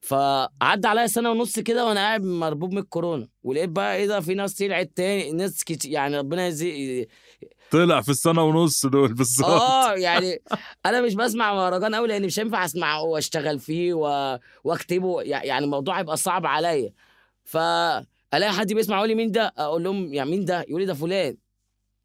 فعدى 0.05 0.87
عليا 0.87 1.07
سنة 1.07 1.31
ونص 1.31 1.59
كده 1.59 1.85
وأنا 1.85 1.99
قاعد 1.99 2.23
مربوب 2.23 2.71
من 2.71 2.77
الكورونا 2.77 3.27
ولقيت 3.43 3.69
بقى 3.69 3.95
إيه 3.95 4.07
ده 4.07 4.19
في 4.19 4.33
ناس 4.33 4.53
طلعت 4.53 4.91
تاني 4.95 5.31
ناس 5.31 5.63
كتير 5.63 5.91
يعني 5.91 6.17
ربنا 6.17 6.47
يزي 6.47 7.07
طلع 7.71 8.01
في 8.01 8.09
السنة 8.09 8.43
ونص 8.43 8.85
دول 8.85 9.13
بالظبط. 9.13 9.49
آه 9.49 9.93
يعني 9.93 10.41
أنا 10.85 11.01
مش 11.01 11.15
بسمع 11.15 11.53
مهرجان 11.53 11.95
قوي 11.95 12.07
لأن 12.07 12.25
مش 12.25 12.39
هينفع 12.39 12.65
اسمعه 12.65 13.01
وأشتغل 13.03 13.59
فيه 13.59 13.93
و... 13.93 14.39
وأكتبه 14.63 15.21
يع- 15.21 15.43
يعني 15.43 15.65
الموضوع 15.65 15.99
هيبقى 15.99 16.17
صعب 16.17 16.45
عليا. 16.45 16.93
فألاقي 17.43 18.51
حد 18.53 18.73
بيسمع 18.73 18.97
يقول 18.97 19.09
لي 19.09 19.15
مين 19.15 19.31
ده؟ 19.31 19.53
أقول 19.57 19.83
لهم 19.83 20.13
يعني 20.13 20.29
مين 20.31 20.45
ده؟ 20.45 20.65
يقول 20.69 20.81
لي 20.81 20.87
ده 20.87 20.93
فلان. 20.93 21.37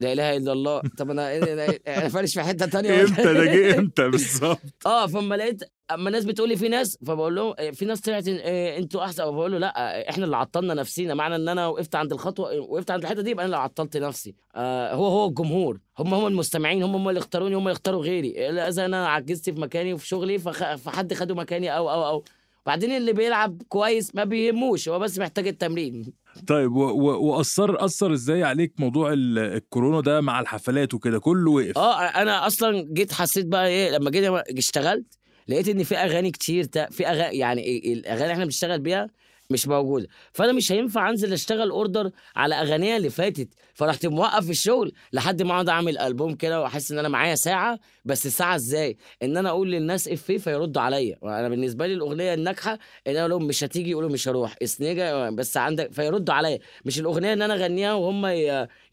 لا 0.01 0.13
إله 0.13 0.37
إلا 0.37 0.51
الله. 0.53 0.81
طب 0.97 1.09
أنا 1.11 1.39
إيه- 1.39 1.79
أنا 1.87 2.09
فارش 2.09 2.33
في 2.33 2.41
حتة 2.43 2.65
تانية. 2.65 3.01
إمتى 3.01 3.23
ده 3.33 3.41
إيه؟ 3.41 3.71
جه؟ 3.71 3.79
إمتى 3.79 4.09
بالظبط؟ 4.09 4.59
آه 4.85 5.07
فما 5.07 5.35
لقيت 5.35 5.63
أما 5.91 6.07
الناس 6.07 6.25
بتقول 6.25 6.49
لي 6.49 6.55
في 6.55 6.69
ناس 6.69 6.97
فبقول 7.07 7.35
لهم 7.35 7.53
إيه، 7.59 7.71
في 7.71 7.85
ناس 7.85 8.01
طلعت 8.01 8.27
إيه، 8.27 8.77
أنتوا 8.77 9.03
أحسن. 9.03 9.23
فبقول 9.23 9.51
له 9.51 9.57
لا 9.57 10.09
إحنا 10.09 10.25
اللي 10.25 10.37
عطلنا 10.37 10.73
نفسينا. 10.73 11.13
معنى 11.13 11.35
إن 11.35 11.49
أنا 11.49 11.67
وقفت 11.67 11.95
عند 11.95 12.13
الخطوة 12.13 12.59
وقفت 12.59 12.91
عند 12.91 13.01
الحتة 13.03 13.21
دي 13.21 13.29
يبقى 13.29 13.45
أنا 13.45 13.55
اللي 13.55 13.63
عطلت 13.63 13.97
نفسي. 13.97 14.35
آه 14.55 14.93
هو 14.93 15.05
هو 15.07 15.27
الجمهور. 15.27 15.79
هم 15.99 16.13
هم 16.13 16.27
المستمعين 16.27 16.83
هم 16.83 16.95
هم 16.95 17.09
اللي 17.09 17.19
اختاروني 17.19 17.55
هم 17.55 17.61
اللي 17.61 17.71
اختاروا 17.71 18.03
غيري. 18.03 18.49
إذا 18.67 18.85
أنا 18.85 19.07
عجزت 19.07 19.49
في 19.49 19.59
مكاني 19.61 19.93
وفي 19.93 20.07
شغلي. 20.07 20.39
فحد 20.39 21.13
خدوا 21.13 21.35
مكاني 21.35 21.77
أو 21.77 21.89
أو 21.91 22.05
أو. 22.07 22.23
بعدين 22.65 22.91
اللي 22.91 23.13
بيلعب 23.13 23.61
كويس 23.69 24.15
ما 24.15 24.23
بيهموش 24.23 24.89
هو 24.89 24.99
بس 24.99 25.19
محتاج 25.19 25.47
التمرين. 25.47 26.13
طيب 26.47 26.71
واثر 26.75 27.85
أثر 27.85 28.13
إزاي 28.13 28.43
عليك 28.43 28.73
موضوع 28.79 29.13
ال- 29.13 29.39
الكورونا 29.39 30.01
ده 30.01 30.21
مع 30.21 30.39
الحفلات 30.39 30.93
وكده؟ 30.93 31.19
كله 31.19 31.51
وقف. 31.51 31.77
آه 31.77 32.01
أنا 32.01 32.47
أصلا 32.47 32.87
جيت 32.93 33.13
حسيت 33.13 33.45
بقى 33.45 33.67
إيه 33.67 33.89
لما 33.91 34.09
جيت 34.11 34.23
اشتغلت 34.57 35.05
لقيت 35.47 35.67
إن 35.69 35.83
في 35.83 35.95
أغاني 35.97 36.31
كتير 36.31 36.67
في 36.91 37.07
اغاني 37.07 37.37
يعني 37.37 37.93
الأغاني 37.93 38.21
اللي 38.23 38.33
إحنا 38.33 38.43
بنشتغل 38.45 38.79
بيها 38.79 39.07
مش 39.51 39.67
موجودة. 39.67 40.07
فأنا 40.33 40.51
مش 40.51 40.71
هينفع 40.71 41.09
أنزل 41.09 41.33
أشتغل 41.33 41.69
order 41.69 42.11
على 42.35 42.55
أغانيها 42.55 42.97
اللي 42.97 43.09
فاتت. 43.09 43.49
فرحت 43.73 44.05
موقف 44.05 44.49
الشغل 44.49 44.91
لحد 45.13 45.41
ما 45.41 45.51
أقعد 45.53 45.69
أعمل 45.69 45.97
ألبوم 45.97 46.35
كده 46.35 46.61
وأحس 46.61 46.91
إن 46.91 46.99
أنا 46.99 47.09
معايا 47.09 47.35
ساعة. 47.35 47.79
بس 48.05 48.25
الساعة 48.25 48.55
إزاي؟ 48.55 48.97
إن 49.23 49.37
أنا 49.37 49.49
أقول 49.49 49.71
للناس 49.71 50.07
افيه 50.07 50.37
فيردوا 50.37 50.81
عليا. 50.81 51.17
أنا 51.23 51.49
بالنسبة 51.49 51.87
لي 51.87 51.93
الأغنية 51.93 52.33
الناجحة 52.33 52.79
إن 53.07 53.15
أنا 53.17 53.27
لهم 53.27 53.47
مش 53.47 53.63
هتيجي 53.63 53.91
يقولوا 53.91 54.09
مش 54.09 54.27
هروح. 54.27 54.55
اسنجه 54.63 55.29
بس 55.29 55.57
عندك 55.57 55.91
فيردوا 55.93 56.33
عليا. 56.33 56.59
مش 56.85 56.99
الأغنية 56.99 57.33
ان 57.33 57.41
أنا 57.41 57.53
أغنيها 57.53 57.93
وهم 57.93 58.25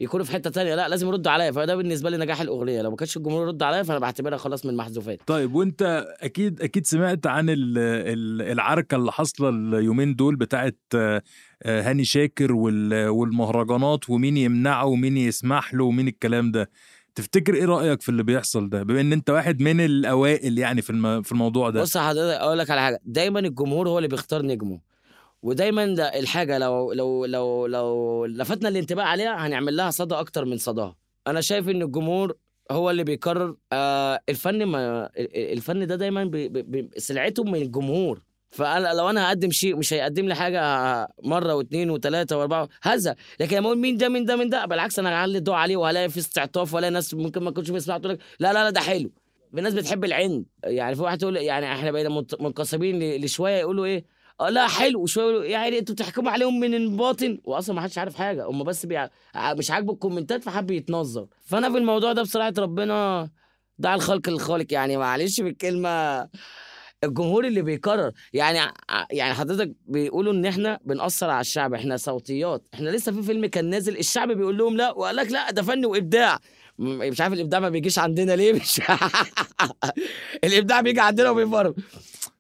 يكونوا 0.01 0.27
في 0.27 0.33
حتة 0.33 0.51
تانية. 0.51 0.75
لا 0.75 0.89
لازم 0.89 1.09
يردوا 1.09 1.33
عليا. 1.33 1.51
فده 1.53 1.77
بالنسبة 1.77 2.11
لي 2.11 2.17
نجاح 2.17 2.41
الأغنية. 2.41 2.83
لو 2.83 2.91
ما 2.91 2.97
كانش 2.97 3.17
الجمهور 3.17 3.43
يرد 3.47 3.63
عليا 3.63 3.83
فأنا 3.83 3.99
بعتبرها 3.99 4.39
خلاص 4.39 4.65
من 4.65 4.71
المحذوفات 4.73 5.19
طيب 5.27 5.55
وأنت 5.55 6.07
أكيد 6.21 6.63
أكيد 6.63 6.87
سمعت 6.87 7.27
عن 7.27 7.51
ال- 7.51 7.79
ال- 7.79 8.53
العركة 8.53 8.95
اللي 8.97 9.13
حاصلة 9.13 9.49
اليومين 9.49 10.15
دول 10.15 10.37
بتاعت 10.49 10.79
آه، 10.95 11.23
آه، 11.63 11.83
هاني 11.91 12.05
شاكر 12.05 12.53
وال- 12.53 13.09
والمهرجانات 13.09 14.11
ومين 14.11 14.37
يمنعه 14.37 14.87
ومين 14.87 15.17
يسمح 15.17 15.75
له 15.75 15.85
ومين 15.85 16.09
الكلام 16.09 16.51
ده. 16.53 16.71
تفتكر 17.15 17.55
إيه 17.55 17.65
رأيك 17.65 18.03
في 18.03 18.09
اللي 18.09 18.23
بيحصل 18.23 18.69
ده؟ 18.69 18.83
بما 18.83 19.01
إن 19.01 19.13
أنت 19.13 19.31
واحد 19.31 19.61
من 19.63 19.81
الأوائل 19.81 20.59
يعني 20.59 20.83
في 20.83 21.23
في 21.25 21.33
الموضوع 21.33 21.71
ده. 21.71 21.81
بص 21.81 21.97
حضرتك 21.97 22.41
أقول 22.41 22.59
لك 22.59 22.71
على 22.71 22.81
حاجة. 22.81 23.01
دايما 23.05 23.41
الجمهور 23.41 23.89
هو 23.89 23.99
اللي 23.99 24.09
بيختار 24.09 24.43
نجمه. 24.43 24.81
ودايما 25.43 25.87
ده 25.87 26.05
الحاجة 26.19 26.59
لو 26.59 26.93
لو 26.93 27.25
لو 27.25 27.67
لو 27.67 28.25
لفتنا 28.27 28.69
الانتباه 28.69 29.05
عليها 29.05 29.47
هنعمل 29.47 29.77
لها 29.77 29.91
صدى 29.91 30.15
أكتر 30.15 30.45
من 30.45 30.57
صداها. 30.57 30.97
أنا 31.27 31.41
شايف 31.41 31.69
إن 31.69 31.83
الجمهور 31.83 32.35
هو 32.71 32.91
اللي 32.91 33.05
بيقرر 33.05 33.57
آه 33.73 34.21
الفن 34.29 34.65
ما 34.65 35.07
ال- 35.07 35.53
الفن 35.53 35.87
ده 35.87 35.97
دايما 35.97 36.25
بي 36.25 36.49
بي 36.49 36.89
سلعته 36.97 37.45
من 37.45 37.55
الجمهور. 37.63 38.23
فانا 38.51 38.95
لو 38.95 39.11
أنا 39.11 39.29
هقدم 39.29 39.51
شيء 39.51 39.77
مش 39.77 39.93
هيقدم 39.93 40.29
لي 40.29 40.35
حاجة 40.35 40.61
مرة 41.25 41.55
واثنين 41.55 41.91
وثلاثه 41.91 42.39
وأربعة 42.39 42.69
هذا 42.83 43.15
لكن 43.41 43.57
لما 43.57 43.67
أقول 43.67 43.79
مين 43.79 43.97
ده 43.97 44.09
مين 44.09 44.25
ده 44.25 44.37
مين 44.37 44.49
ده؟ 44.49 44.65
بالعكس 44.65 44.99
أنا 44.99 45.11
هعلي 45.15 45.39
الضوء 45.39 45.55
عليه 45.55 45.77
وهلاقي 45.77 46.09
في 46.09 46.19
استعطاف 46.19 46.75
وهلاقي 46.75 46.91
ناس 46.91 47.15
ممكن 47.15 47.43
ما 47.43 47.51
كنتش 47.51 47.71
بيسمعوا 47.71 48.01
تقول 48.01 48.13
لك 48.13 48.19
لا 48.41 48.53
لا 48.53 48.65
لا 48.65 48.71
ده 48.71 48.81
حلو. 48.81 49.11
في 49.55 49.61
ناس 49.61 49.75
بتحب 49.75 50.05
العند. 50.05 50.45
يعني 50.65 50.95
في 50.97 51.03
واحد 51.03 51.19
تقول 51.19 51.37
يعني 51.37 51.73
إحنا 51.73 51.91
بقينا 51.91 52.25
منقسمين 52.41 53.25
لشوية 53.25 53.57
يقولوا 53.57 53.85
إيه؟ 53.85 54.05
آه 54.41 54.49
لا 54.49 54.67
حلو. 54.69 55.07
يقولوا 55.17 55.45
يعني 55.45 55.79
أنتوا 55.79 55.95
بتحكموا 55.95 56.31
عليهم 56.31 56.61
من 56.61 56.75
الباطن. 56.75 57.39
واصلا 57.45 57.77
ما 57.77 57.83
حدش 57.83 57.99
عارف 57.99 58.15
حاجة. 58.15 58.45
هم 58.47 58.65
بس 58.65 58.87
بيع... 58.87 59.09
مش 59.37 59.71
عاجبه 59.71 59.93
الكومنتات 59.93 60.45
فحب 60.45 60.71
يتنظر. 60.71 61.27
فأنا 61.45 61.71
في 61.71 61.79
الموضوع 61.79 62.13
ده 62.13 62.23
بصراحة 62.23 62.53
ربنا 62.59 63.29
دع 63.79 63.95
الخلق 63.95 64.29
للخالق 64.29 64.67
يعني 64.73 64.97
معلش 64.97 65.41
بالكلمة 65.41 66.29
الجمهور 67.05 67.47
اللي 67.47 67.63
بيقرر. 67.63 68.13
يعني 68.33 68.73
يعني 69.11 69.35
حضرتك 69.35 69.73
بيقولوا 69.87 70.33
إن 70.33 70.47
إحنا 70.47 70.79
بنأثر 70.85 71.31
على 71.31 71.41
الشعب 71.41 71.75
إحنا 71.75 71.97
صوتيات. 71.97 72.65
إحنا 72.75 72.91
لسه 72.91 73.13
في 73.13 73.23
فيلم 73.23 73.47
كان 73.47 73.71
نازل 73.71 73.99
الشعب 73.99 74.29
بيقول 74.33 74.59
لهم 74.59 74.77
لا 74.77 74.91
وقال 74.93 75.17
لك 75.17 75.33
لا 75.33 75.51
ده 75.51 75.63
فن 75.63 75.85
وإبداع. 75.87 76.39
مش 76.79 77.21
عارف 77.21 77.33
الإبداع 77.33 77.61
ما 77.61 77.69
بيجيش 77.69 77.99
عندنا 77.99 78.33
ليه؟ 78.37 78.53
مش 78.61 78.81
الإبداع 80.45 80.81
بيجي 80.81 81.01
عندنا 81.01 81.31
وبيفرق 81.31 81.75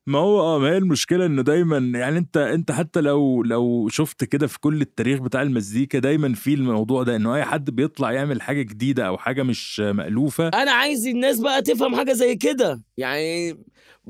ما 0.08 0.18
هو 0.18 0.40
آه 0.40 0.58
ما 0.58 0.68
هي 0.68 0.76
المشكلة 0.76 1.26
إنه 1.26 1.42
دايما 1.42 1.98
يعني 1.98 2.18
أنت 2.18 2.36
أنت 2.36 2.72
حتى 2.72 3.00
لو 3.00 3.42
لو 3.42 3.88
شفت 3.88 4.24
كده 4.24 4.46
في 4.46 4.60
كل 4.60 4.80
التاريخ 4.80 5.20
بتاع 5.20 5.42
المزيكا 5.42 5.98
دايما 5.98 6.34
في 6.34 6.54
الموضوع 6.54 7.02
ده 7.02 7.16
إنه 7.16 7.34
أي 7.34 7.44
حد 7.44 7.70
بيطلع 7.70 8.12
يعمل 8.12 8.42
حاجة 8.42 8.62
جديدة 8.62 9.06
أو 9.06 9.18
حاجة 9.18 9.42
مش 9.42 9.80
مألوفة. 9.80 10.48
أنا 10.48 10.72
عايز 10.72 11.06
الناس 11.06 11.40
بقى 11.40 11.62
تفهم 11.62 11.96
حاجة 11.96 12.12
زي 12.12 12.36
كده. 12.36 12.82
يعني 12.96 13.50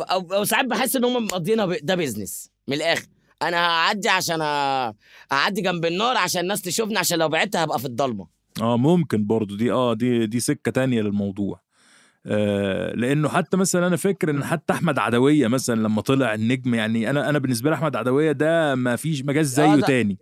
أو, 0.00 0.34
أو 0.34 0.44
ساعات 0.44 0.66
بحس 0.66 0.96
إن 0.96 1.04
هم 1.04 1.24
مقضينا 1.24 1.76
ده 1.82 1.94
بيزنس 1.94 2.50
من 2.68 2.74
الآخر. 2.76 3.06
أنا 3.42 3.56
هعدي 3.56 4.08
عشان 4.08 4.40
اعدي 5.32 5.60
جنب 5.60 5.84
النار 5.84 6.16
عشان 6.16 6.40
الناس 6.40 6.62
تشوفني 6.62 6.98
عشان 6.98 7.18
لو 7.18 7.28
بعدت 7.28 7.56
هبقى 7.56 7.78
في 7.78 7.84
الضلمة. 7.84 8.26
آه 8.62 8.76
ممكن 8.76 9.26
برضو. 9.26 9.56
دي 9.56 9.72
آه 9.72 9.94
دي 9.94 10.26
دي 10.26 10.40
سكة 10.40 10.70
تانية 10.70 11.02
للموضوع. 11.02 11.67
لأنه 12.94 13.28
حتى 13.28 13.56
مثلا 13.56 13.86
أنا 13.86 13.96
فاكر 13.96 14.30
إن 14.30 14.44
حتى 14.44 14.72
أحمد 14.72 14.98
عدوية 14.98 15.48
مثلا 15.48 15.80
لما 15.82 16.00
طلع 16.02 16.34
النجم 16.34 16.74
يعني 16.74 17.10
أنا 17.10 17.28
أنا 17.28 17.38
بالنسبة 17.38 17.70
لي 17.70 17.76
أحمد 17.76 17.96
عدوية 17.96 18.32
ده 18.32 18.74
ما 18.74 18.96
فيش 18.96 19.22
ما 19.22 19.32
جاش 19.32 19.46
زيه 19.46 19.74
ده- 19.74 19.86
تاني. 19.86 20.18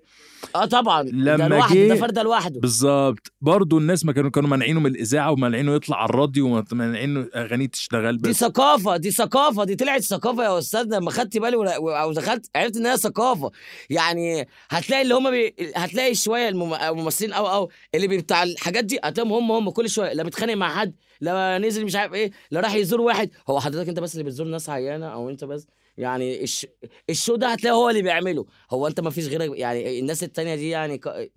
آه 0.57 0.65
طبعا. 0.65 1.03
لما 1.03 1.37
ده 1.37 1.49
لوحده 1.49 1.89
ده 1.89 1.95
فرده 1.95 2.23
لوحده. 2.23 2.61
بالظبط. 2.61 3.33
برضو 3.41 3.79
الناس 3.79 4.05
ما 4.05 4.13
كانوا 4.13 4.31
كانوا 4.31 4.49
مانعينه 4.49 4.81
من 4.81 4.87
الإذاعة 4.91 5.31
ومانعينه 5.33 5.75
يطلع 5.75 5.97
على 6.03 6.11
الراديو 6.11 6.65
ومانعينه 6.73 7.27
أغانيه 7.35 7.67
تشتغل 7.67 8.19
دي 8.19 8.31
بس. 8.31 8.37
ثقافة 8.41 8.97
دي 8.97 9.11
ثقافة 9.11 9.65
دي 9.65 9.77
طلعت 9.77 10.01
ثقافة 10.01 10.45
يا 10.45 10.59
أستاذ. 10.59 10.83
لما 10.95 11.11
خدت 11.11 11.39
بالي 11.39 11.57
ولا- 11.57 11.79
و- 11.79 11.91
أو 11.91 12.13
دخلت 12.13 12.47
عرفت 12.57 12.77
إن 12.77 12.87
هي 12.87 12.97
ثقافة. 12.97 13.51
يعني 13.91 14.49
هتلاقي 14.71 15.03
اللي 15.03 15.15
هم 15.15 15.31
بي... 15.31 15.55
هتلاقي 15.77 16.13
المم- 16.49 16.75
الممثلين 16.75 17.33
أو 17.33 17.47
أو 17.47 17.71
اللي 17.95 18.09
بتاع 18.09 18.43
الحاجات 18.43 18.85
دي 18.85 18.99
هتلاقيهم 19.05 19.33
هم 19.33 19.53
هم 19.53 19.71
كل 19.71 19.91
شوية. 19.91 20.13
لا 20.13 20.23
بيتخانق 20.23 20.55
مع 20.55 20.69
حد 20.81 20.95
لا 21.21 21.59
نزل 21.59 21.85
مش 21.85 21.97
عارف 21.97 22.15
إيه 22.15 22.31
لا 22.51 22.61
راح 22.61 22.75
يزور 22.75 23.01
واحد. 23.01 23.31
هو 23.51 23.61
حضرتك 23.61 23.89
أنت 23.89 24.01
بس 24.01 24.13
اللي 24.13 24.25
بتزور 24.25 24.47
ناس 24.47 24.71
عيانة 24.71 25.07
أو 25.07 25.31
أنت 25.31 25.45
بس؟ 25.45 25.67
يعني 25.99 26.43
الش... 26.43 26.67
الشو 27.11 27.37
ده 27.37 27.49
هتلاقيه 27.49 27.77
هو 27.77 27.91
اللي 27.91 28.03
بيعمله. 28.03 28.47
هو 28.71 28.87
أنت 28.87 29.01
ما 29.01 29.11
فيش 29.11 29.27
غيرك 29.27 29.59
يعني 29.59 30.01
الناس 30.01 30.23
التانية 30.23 30.55
دي 30.55 30.69
يعني 30.69 30.99
ك... 30.99 31.31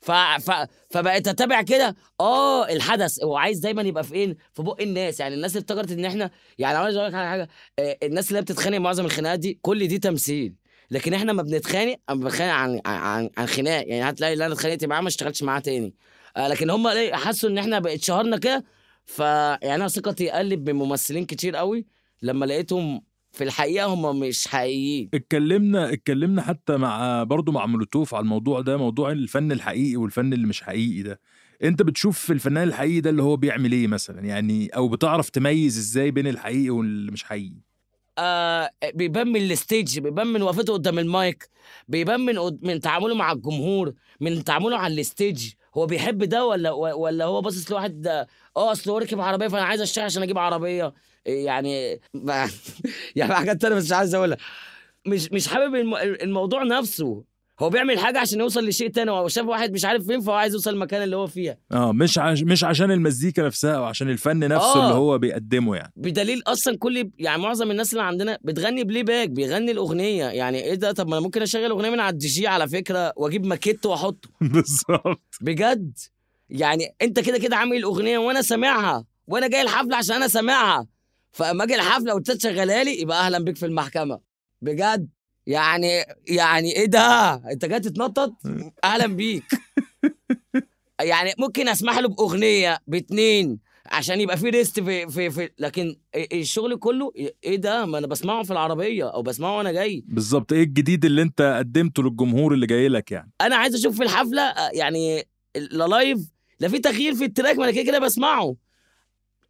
ف... 0.00 0.10
ف... 0.12 0.66
فبقيت 0.90 1.28
اتابع 1.28 1.62
كده؟ 1.62 1.96
آه 2.20 2.68
الحدث. 2.68 3.24
هو 3.24 3.36
عايز 3.36 3.58
دايما 3.58 3.82
يبقى 3.82 4.04
في 4.04 4.14
إيه 4.14 4.36
في 4.54 4.62
بق 4.62 4.80
الناس. 4.82 5.20
يعني 5.20 5.34
الناس 5.34 5.56
افتكرت 5.56 5.90
إن 5.92 6.04
إحنا 6.04 6.30
يعني 6.58 6.78
عايز 6.78 6.96
أقول 6.96 7.08
لك 7.08 7.14
على 7.14 7.28
حاجة 7.28 7.48
آه، 7.78 7.98
الناس 8.02 8.30
اللي 8.30 8.42
بتتخانق 8.42 8.78
معظم 8.78 9.04
الخناقات 9.04 9.38
دي 9.38 9.58
كل 9.62 9.88
دي 9.88 9.98
تمثيل. 9.98 10.54
لكن 10.90 11.14
إحنا 11.14 11.32
ما 11.32 11.42
بنتخانق 11.42 11.96
أما 12.10 12.24
بنتخانق 12.24 12.52
عن 12.52 12.80
عن 12.86 13.30
عن 13.38 13.46
خناق 13.46 13.88
يعني 13.88 14.10
هتلاقي 14.10 14.32
اللي 14.32 14.46
أنا 14.46 14.54
اتخانقت 14.54 14.84
معاه 14.84 15.00
ما 15.00 15.08
اشتغلتش 15.08 15.42
معاه 15.42 15.60
تاني. 15.60 15.94
آه 16.36 16.48
لكن 16.48 16.70
هم 16.70 16.88
حسوا 17.12 17.50
إن 17.50 17.58
إحنا 17.58 17.78
بقى 17.78 17.94
اتشهرنا 17.94 18.36
كده؟ 18.38 18.64
فيعني 19.14 19.74
أنا 19.74 19.88
ثقتي 19.88 20.30
قلت 20.30 20.58
بممثلين 20.58 21.24
كتير 21.24 21.56
قوي 21.56 21.86
لما 22.22 22.46
لقيتهم 22.46 23.02
في 23.32 23.44
الحقيقة 23.44 23.86
هم 23.86 24.20
مش 24.20 24.48
حقيقيين. 24.48 25.10
اتكلمنا 25.14 25.92
اتكلمنا 25.92 26.42
حتى 26.42 26.76
مع 26.76 27.22
برضو 27.22 27.52
مع 27.52 27.66
مولوتوف 27.66 28.14
على 28.14 28.22
الموضوع 28.22 28.60
ده 28.60 28.76
موضوع 28.76 29.12
الفن 29.12 29.52
الحقيقي 29.52 29.96
والفن 29.96 30.32
اللي 30.32 30.46
مش 30.46 30.62
حقيقي 30.62 31.02
ده. 31.02 31.20
أنت 31.64 31.82
بتشوف 31.82 32.30
الفنان 32.30 32.68
الحقيقي 32.68 33.00
ده 33.00 33.10
اللي 33.10 33.22
هو 33.22 33.36
بيعمل 33.36 33.72
إيه 33.72 33.86
مثلا؟ 33.86 34.20
يعني 34.20 34.68
أو 34.68 34.88
بتعرف 34.88 35.30
تميز 35.30 35.78
إزاي 35.78 36.10
بين 36.10 36.26
الحقيقي 36.26 36.70
واللي 36.70 37.12
مش 37.12 37.24
حقيقي؟ 37.24 37.60
آه 38.18 38.70
بيبان 38.94 39.28
من 39.28 39.40
ال 39.40 39.50
stage 39.50 39.98
بيبان 39.98 40.26
من 40.26 40.42
وقفته 40.42 40.72
قدام 40.72 40.98
المايك 40.98 41.48
بيبان 41.88 42.20
من 42.20 42.34
من 42.62 42.80
تعامله 42.80 43.14
مع 43.14 43.32
الجمهور 43.32 43.92
من 44.20 44.44
تعامله 44.44 44.76
على 44.76 45.00
ال 45.00 45.07
stage. 45.07 45.52
هو 45.74 45.86
بيحب 45.86 46.24
ده 46.24 46.46
ولا 46.46 46.72
ولا 46.72 47.24
هو 47.24 47.40
باصص 47.42 47.70
لواحد 47.70 48.06
آه 48.06 48.26
اصل 48.72 48.90
هو 48.90 48.98
ركب 48.98 49.20
عربية 49.20 49.48
فأنا 49.48 49.62
عايز 49.64 49.80
اشتغل 49.80 50.04
عشان 50.04 50.22
أجيب 50.22 50.38
عربية. 50.38 50.92
يعني 51.26 52.00
يعني 53.16 53.34
حاجات 53.34 53.62
تانية 53.62 53.76
بس 53.76 53.84
مش 53.84 53.92
عايز 53.92 54.14
أقولها. 54.14 54.36
مش 55.06 55.32
مش 55.32 55.48
حابب 55.48 55.74
الم- 55.74 55.94
الموضوع 55.96 56.62
نفسه. 56.62 57.24
هو 57.62 57.70
بيعمل 57.70 57.98
حاجة 57.98 58.18
عشان 58.18 58.40
يوصل 58.40 58.68
لشيء 58.68 58.88
تاني 58.88 59.10
هو 59.10 59.28
شاف 59.28 59.46
واحد 59.46 59.72
مش 59.72 59.84
عارف 59.84 60.06
فين 60.06 60.20
فهو 60.20 60.34
عايز 60.34 60.54
يوصل 60.54 60.70
المكان 60.70 61.02
اللي 61.02 61.16
هو 61.16 61.26
فيها 61.26 61.56
آه 61.72 61.92
مش 61.92 62.18
عش... 62.18 62.42
مش 62.42 62.64
عشان 62.64 62.90
المزيكا 62.90 63.42
نفسها 63.42 63.76
أو 63.76 63.84
عشان 63.84 64.08
الفن 64.10 64.38
نفسه 64.38 64.76
آه. 64.76 64.82
اللي 64.84 64.94
هو 64.94 65.18
بيقدمه 65.18 65.76
يعني. 65.76 65.92
بدليل 65.96 66.42
أصلا 66.46 66.78
كل 66.78 67.10
يعني 67.18 67.42
معظم 67.42 67.70
الناس 67.70 67.92
اللي 67.92 68.02
عندنا 68.04 68.38
بتغني 68.44 68.84
playback 68.84 69.28
بيغني 69.30 69.70
الأغنية. 69.70 70.24
يعني 70.24 70.64
إيه 70.64 70.74
ده؟ 70.74 70.92
طب 70.92 71.08
ما 71.08 71.12
أنا 71.16 71.24
ممكن 71.24 71.42
أشغل 71.42 71.70
أغنية 71.70 71.90
من 71.90 72.00
على 72.00 72.12
الدي 72.12 72.26
جي 72.26 72.46
على 72.46 72.68
فكرة 72.68 73.12
وأجيب 73.16 73.46
ماكيت 73.46 73.86
وأحطه. 73.86 74.28
بالظبط. 74.40 75.22
بجد؟ 75.40 75.98
يعني 76.50 76.94
أنت 77.02 77.20
كده 77.20 77.38
كده 77.38 77.56
عامل 77.56 77.76
الاغنيه 77.76 78.18
وأنا 78.18 78.42
سامعها 78.42 79.04
وأنا 79.26 79.48
جاي 79.48 79.62
الحفلة 79.62 79.96
عشان 79.96 80.16
أنا 80.16 80.28
سامعها. 80.28 80.86
فأما 81.32 81.64
أجي 81.64 81.74
الحفلة 81.74 82.14
وأنت 82.14 82.30
تشغلها 82.30 82.84
لي 82.84 83.00
يبقى 83.00 83.26
أهلا 83.26 83.38
بيك 83.38 83.56
في 83.56 83.66
المحكمة. 83.66 84.20
بجد؟ 84.62 85.08
يعني 85.50 86.04
يعني 86.28 86.76
إيه 86.76 86.86
ده؟ 86.86 87.34
أنت 87.34 87.64
جاي 87.64 87.80
تتنطط؟ 87.80 88.32
أهلا 88.84 89.06
بيك. 89.06 89.44
يعني 91.00 91.32
ممكن 91.38 91.68
أسمح 91.68 91.98
له 91.98 92.08
بأغنية 92.08 92.78
باتنين 92.86 93.58
عشان 93.86 94.20
يبقى 94.20 94.36
في 94.36 94.48
rest 94.50 94.80
في 94.80 95.08
في, 95.08 95.30
في 95.30 95.50
لكن 95.58 95.96
الشغل 96.32 96.76
كله 96.76 97.12
إيه 97.44 97.56
ده؟ 97.56 97.86
ما 97.86 97.98
أنا 97.98 98.06
بسمعه 98.06 98.42
في 98.42 98.50
العربية 98.50 99.10
أو 99.14 99.22
بسمعه 99.22 99.56
وأنا 99.58 99.72
جاي. 99.72 100.04
بالظبط. 100.08 100.52
إيه 100.52 100.62
الجديد 100.62 101.04
اللي 101.04 101.22
أنت 101.22 101.56
قدمته 101.58 102.02
للجمهور 102.02 102.54
اللي 102.54 102.66
جاي 102.66 102.88
لك 102.88 103.12
يعني؟ 103.12 103.30
أنا 103.40 103.56
عايز 103.56 103.74
أشوف 103.74 103.96
في 103.96 104.02
الحفلة 104.02 104.42
آه، 104.42 104.70
يعني 104.72 105.24
لا 105.56 105.84
live 105.86 106.18
لا 106.60 106.68
في 106.68 106.78
تغيير 106.78 107.14
في 107.14 107.24
ال 107.24 107.29
track 107.29 107.56
ما 107.58 107.64
أنا 107.64 107.72
كده 107.72 107.82
كده 107.82 107.98
بسمعه. 107.98 108.56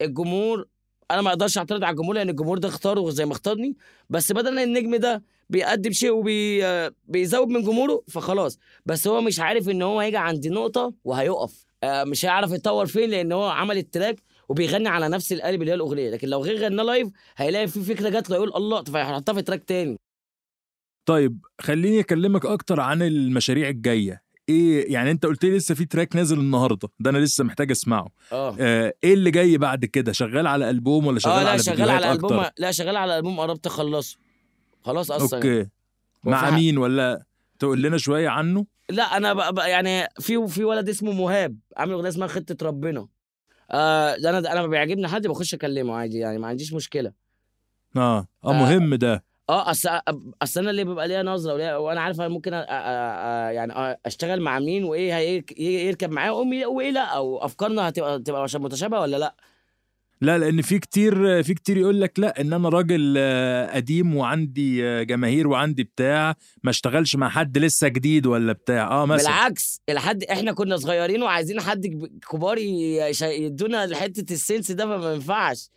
الجمهور 0.01 0.67
أنا 1.11 1.23
ما 1.23 1.29
أقدرش 1.31 1.59
أعترض 1.59 1.85
على 1.85 1.93
الجمهور 1.93 2.15
لأن 2.15 2.29
الجمهور 2.29 2.59
ده 2.59 2.69
اختاره 2.69 3.11
زي 3.11 3.27
ما 3.27 3.33
اختارني 3.33 3.77
بس 4.11 4.33
بدل 4.33 4.59
النجم 4.59 4.97
ده 4.97 5.23
بيقدم 5.51 5.93
شيء 5.93 6.11
وبيزود 6.15 7.49
من 7.49 7.63
جمهوره 7.63 8.03
فخلاص. 8.09 8.59
بس 8.87 9.09
هو 9.09 9.21
مش 9.21 9.41
عارف 9.41 9.69
إن 9.69 9.83
هو 9.83 10.01
هيجي 10.01 10.17
عند 10.17 10.47
نقطة 10.47 10.95
وهيقف. 11.05 11.65
آه، 11.83 12.05
مش 12.05 12.25
هيعرف 12.25 12.53
يتطور 12.53 12.87
فين 12.87 13.11
لأن 13.11 13.33
هو 13.33 13.49
عمل 13.49 13.79
ال 13.79 13.86
track 13.86 14.23
وبيغني 14.49 14.89
على 14.89 15.09
نفس 15.09 15.33
القالب 15.33 15.61
اللي 15.61 15.71
هي 15.73 15.75
الأغنية. 15.75 16.11
لكن 16.11 16.29
لو 16.29 16.45
غير 16.45 16.65
غنى 16.65 16.83
live 16.83 17.09
هيلاقي 17.37 17.69
في 17.69 17.81
فكرة 17.81 18.09
جات 18.09 18.31
له 18.31 18.37
يقول 18.37 18.53
الله 18.57 18.83
فيحطها 18.83 19.33
في 19.33 19.43
track 19.43 19.65
تاني. 19.65 19.97
طيب 21.07 21.39
خليني 21.61 22.01
أكلمك 22.01 22.47
أكتر 22.47 22.81
عن 22.81 23.03
المشاريع 23.03 23.69
الجاية. 23.69 24.23
إيه 24.49 24.93
يعني 24.93 25.11
أنت 25.11 25.27
قلت 25.27 25.45
لي 25.45 25.57
لسه 25.57 25.75
في 25.75 25.85
track 25.85 26.17
نازل 26.17 26.39
النهارده. 26.39 26.89
ده 27.01 27.11
أنا 27.11 27.19
لسه 27.19 27.45
محتاج 27.45 27.71
أسمعه. 27.71 28.09
آه. 28.33 28.57
آه 28.61 28.95
إيه 29.05 29.15
اللي 29.15 29.31
جاي 29.31 29.59
بعد 29.59 29.85
كده؟ 29.85 30.13
شغال 30.13 30.47
على 30.47 30.71
ألبوم 30.71 31.07
ولا 31.07 31.19
شغال 31.19 31.39
آه 31.39 31.43
لا 31.43 31.51
على 31.51 31.63
شغال 31.63 31.91
على 31.91 32.13
ألبوم 32.13 32.45
لا 32.59 32.73
شغال 32.73 32.97
على 32.97 33.17
ألبوم 33.17 33.41
قربت 33.41 33.67
أخلصه. 33.67 34.19
خلاص 34.83 35.11
أصلا 35.11 35.39
أوكي. 35.39 35.69
مع 36.25 36.47
وفي- 36.49 36.55
مين؟ 36.57 36.79
ولا 36.79 37.23
تقول 37.59 37.83
لنا 37.83 37.99
شوية 37.99 38.29
عنه؟ 38.29 38.67
لا 38.91 39.03
أنا 39.17 39.33
بقى 39.33 39.53
بقى 39.53 39.71
يعني 39.71 40.09
في 40.21 40.49
في 40.49 40.65
ولد 40.65 40.89
اسمه 40.89 41.13
مهاب 41.13 41.57
عامل 41.77 41.93
أغنية 41.93 42.09
اسمها 42.09 42.27
خطة 42.29 42.67
ربنا. 42.67 43.07
آه 43.71 44.15
أنا 44.15 44.39
أنا 44.39 44.61
ما 44.61 44.67
بيعجبني 44.67 45.09
حد 45.09 45.27
بخش 45.27 45.55
أكلمه 45.55 45.95
عادي 45.97 46.19
يعني 46.19 46.39
ما 46.39 46.47
عنديش 46.49 46.73
مشكلة. 46.73 47.13
آه. 47.97 48.19
آه 48.19 48.27
آه. 48.45 48.53
مهم 48.53 48.95
ده. 48.95 49.25
آه 49.51 49.71
أصل 49.71 49.89
أصل 50.43 50.61
أنا 50.61 50.71
اللي 50.71 50.85
بيبقى 50.85 51.09
ليا 51.09 51.23
نظرة 51.23 51.55
وليا 51.55 51.77
وأنا 51.77 52.01
عارف 52.01 52.21
أنا 52.21 52.29
ممكن 52.29 52.55
أ... 52.55 52.61
أ... 52.61 52.65
أ... 52.69 53.51
يعني 53.51 53.99
أشتغل 54.07 54.41
مع 54.41 54.59
مين 54.59 54.85
وإيه 54.85 55.17
هيرك... 55.17 55.61
يركب 55.61 56.11
معاه 56.11 56.31
وأمي- 56.33 56.67
وإيه 56.67 56.91
لأ 56.91 57.05
أو 57.05 57.45
أفكارنا 57.45 57.89
هتبقى 57.89 58.19
تبقى 58.19 58.47
متشابهة 58.55 59.01
ولا 59.01 59.17
لأ. 59.17 59.35
لا 60.23 60.39
لأن 60.39 60.63
في 60.63 60.79
كتير 60.79 61.43
في 61.43 61.55
كتير 61.55 61.77
يقول 61.77 62.01
لك 62.01 62.19
لا 62.19 62.41
إن 62.41 62.53
أنا 62.53 62.69
راجل 62.69 63.15
آه، 63.19 63.75
قديم 63.77 64.17
وعندي 64.17 64.85
آه، 64.87 65.03
جماهير 65.03 65.49
وعندي 65.49 65.85
بتاع 65.85 66.35
ما 66.63 66.71
اشتغلش 66.71 67.17
مع 67.17 67.29
حد 67.29 67.59
لسه 67.59 67.89
جديد 67.89 68.27
ولا 68.27 68.53
بتاع. 68.53 68.91
آه 69.03 69.07
مثلا. 69.07 69.31
بالعكس 69.31 69.81
الحد 69.89 70.25
إحنا 70.25 70.53
كنا 70.53 70.77
صغيرين 70.77 71.23
وعايزين 71.23 71.61
حد 71.61 71.87
كب- 71.87 72.19
كبار 72.31 72.59
يدونا 72.59 73.97
حتة 73.97 74.33
السنس 74.33 74.71
ده 74.73 74.85
فما 74.87 75.13
ينفعش. 75.15 75.71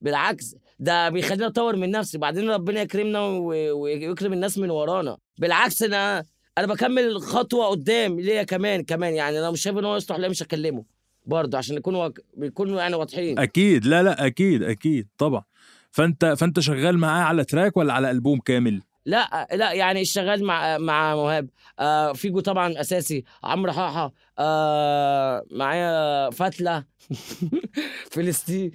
بالعكس 0.00 0.54
ده 0.78 1.08
بيخلينا 1.08 1.46
نطور 1.46 1.76
من 1.76 1.90
نفسي. 1.90 2.16
وبعدين 2.18 2.50
ربنا 2.50 2.80
يكرمنا 2.80 3.20
ويكرم 3.20 4.32
الناس 4.32 4.58
من 4.58 4.70
ورانا. 4.70 5.18
بالعكس 5.38 5.82
أنا 5.82 6.24
أنا 6.58 6.66
بكمل 6.66 7.20
خطوة 7.20 7.66
قدام 7.66 8.20
ليا 8.20 8.42
كمان 8.42 8.82
كمان 8.84 9.14
يعني 9.14 9.38
أنا 9.38 9.50
مش 9.50 9.62
شايف 9.62 9.78
إن 9.78 9.84
هو 9.84 9.96
يصلح 9.96 10.16
لا 10.16 10.28
مش 10.28 10.42
هكلمه. 10.42 10.84
برضه 11.26 11.58
عشان 11.58 11.76
نكون 11.76 11.94
وك... 11.94 12.20
بيكونوا 12.36 12.80
يعني 12.80 12.94
واضحين. 12.94 13.38
أكيد. 13.38 13.86
لا 13.86 14.02
لا 14.02 14.26
أكيد 14.26 14.62
أكيد 14.62 15.08
طبعا. 15.18 15.42
فأنت 15.90 16.24
فأنت 16.38 16.60
شغال 16.60 16.98
معاه 16.98 17.22
على 17.24 17.44
track 17.44 17.76
ولا 17.76 17.92
على 17.92 18.10
ألبوم 18.10 18.38
كامل؟ 18.40 18.82
لا 19.06 19.48
لا 19.52 19.72
يعني 19.72 20.00
الشغال 20.00 20.44
مع 20.44 20.78
مع 20.78 21.14
مهاب. 21.16 21.48
آه 21.78 22.12
فيجو 22.12 22.40
طبعا 22.40 22.80
أساسي. 22.80 23.24
عمرو 23.44 23.72
حاحة. 23.72 24.12
آه 24.38 25.44
معايا 25.50 26.30
فتلة. 26.30 26.84
فلسطين 28.12 28.70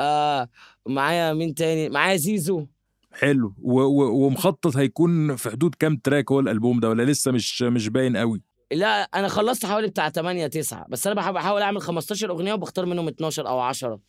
آه 0.00 0.48
معايا 0.86 1.32
مين 1.32 1.54
تاني؟ 1.54 1.88
معايا 1.88 2.16
زيزو. 2.16 2.66
حلو. 3.12 3.54
و 3.62 3.80
و 3.80 4.26
ومخطط 4.26 4.76
هيكون 4.76 5.36
في 5.36 5.50
حدود 5.50 5.74
كام 5.74 5.96
track 5.96 6.32
هو 6.32 6.40
الألبوم 6.40 6.80
ده 6.80 6.88
ولا 6.88 7.02
لسه 7.02 7.32
مش 7.32 7.62
مش 7.62 7.88
باين 7.88 8.16
قوي؟ 8.16 8.42
لا 8.72 9.02
أنا 9.02 9.28
خلصت 9.28 9.66
حوالي 9.66 9.86
بتاع 9.86 10.10
8 10.10 10.46
9 10.46 10.86
بس 10.88 11.06
أنا 11.06 11.30
بحاول 11.30 11.62
أعمل 11.62 11.80
15 11.80 12.30
أغنية 12.30 12.52
وبختار 12.52 12.86
منهم 12.86 13.08
12 13.08 13.48
أو 13.48 13.58
10 13.60 14.00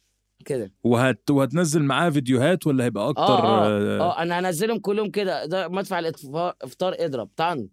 كده. 0.45 0.71
وهت 0.83 1.31
وهتنزل 1.31 1.83
معاه 1.83 2.09
فيديوهات 2.09 2.67
ولا 2.67 2.83
هيبقى 2.83 3.09
أكتر؟ 3.09 3.21
آه 3.21 3.67
آه، 3.67 3.99
آه. 3.99 4.21
أنا 4.21 4.39
هنزلهم 4.39 4.79
كلهم 4.79 5.09
كده 5.11 5.45
ده 5.45 5.67
مدفع 5.67 5.99
الافطار 5.99 6.53
إفطار 6.61 6.95
إضرب 6.99 7.29
طن. 7.35 7.67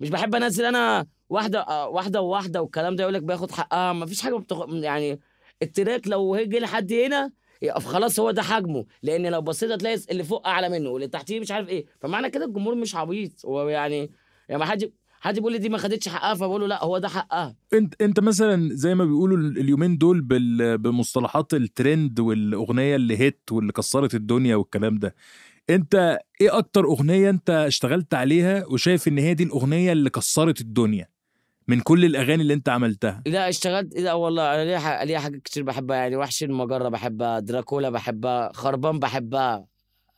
مش 0.00 0.10
بحب 0.10 0.34
أنزل 0.34 0.64
أنا 0.64 1.06
واحدة 1.28 1.60
آه، 1.60 1.88
واحدة 1.88 2.20
وواحدة 2.20 2.62
والكلام 2.62 2.96
ده 2.96 3.02
يقول 3.02 3.14
لك 3.14 3.22
بياخد 3.22 3.50
حقها 3.50 3.92
ما 3.92 4.06
فيش 4.06 4.22
حاجة 4.22 4.34
بتخ... 4.34 4.66
يعني 4.68 5.20
التراك 5.62 6.08
لو 6.08 6.34
هيجي 6.34 6.58
لحد 6.58 6.92
هنا 6.92 7.32
يبقى 7.62 7.80
خلاص 7.80 8.20
هو 8.20 8.30
ده 8.30 8.42
حجمه 8.42 8.86
لأن 9.02 9.26
لو 9.26 9.40
بصيت 9.40 9.70
هتلاقي 9.70 9.98
اللي 10.10 10.24
فوق 10.24 10.46
أعلى 10.48 10.68
منه 10.68 10.90
واللي 10.90 11.08
تحتيه 11.08 11.40
مش 11.40 11.50
عارف 11.50 11.68
إيه. 11.68 11.86
فمعنى 12.00 12.30
كده 12.30 12.44
الجمهور 12.44 12.74
مش 12.74 12.96
عبيط 12.96 13.46
هو 13.46 13.68
يعني 13.68 14.10
يعني 14.48 14.60
ما 14.60 14.66
حد 14.66 14.92
حد 15.20 15.34
بيقول 15.34 15.52
لي 15.52 15.58
دي 15.58 15.68
ما 15.68 15.78
خدتش 15.78 16.08
حقها 16.08 16.34
فبقول 16.34 16.60
له 16.60 16.66
لا 16.66 16.84
هو 16.84 16.98
ده 16.98 17.08
حقها. 17.08 17.56
انت 17.72 18.02
انت 18.02 18.20
مثلا 18.20 18.68
زي 18.72 18.94
ما 18.94 19.04
بيقولوا 19.04 19.38
اليومين 19.38 19.98
دول 19.98 20.20
بمصطلحات 20.78 21.54
الترند 21.54 22.20
والأغنية 22.20 22.96
اللي 22.96 23.16
هيت 23.20 23.40
واللي 23.50 23.72
كسرت 23.72 24.14
الدنيا 24.14 24.56
والكلام 24.56 24.98
ده 24.98 25.14
انت 25.70 26.18
إيه 26.40 26.58
أكتر 26.58 26.84
أغنية 26.84 27.30
انت 27.30 27.50
اشتغلت 27.50 28.14
عليها 28.14 28.66
وشايف 28.66 29.08
إن 29.08 29.18
هي 29.18 29.34
دي 29.34 29.44
الأغنية 29.44 29.92
اللي 29.92 30.10
كسرت 30.10 30.60
الدنيا 30.60 31.08
من 31.68 31.80
كل 31.80 32.04
الأغاني 32.04 32.42
اللي 32.42 32.54
انت 32.54 32.68
عملتها؟ 32.68 33.22
لا 33.26 33.48
اشتغلت 33.48 33.98
لا 33.98 34.12
والله 34.12 34.54
أنا 34.54 34.64
ليا 34.64 35.04
ليا 35.04 35.18
حاجات 35.18 35.42
كتير 35.42 35.62
بحبها 35.62 35.96
يعني 35.96 36.16
وحش 36.16 36.42
المجرة 36.42 36.88
بحبها 36.88 37.38
دراكولا 37.40 37.90
بحبها 37.90 38.52
خربان 38.52 38.98
بحبها 38.98 39.66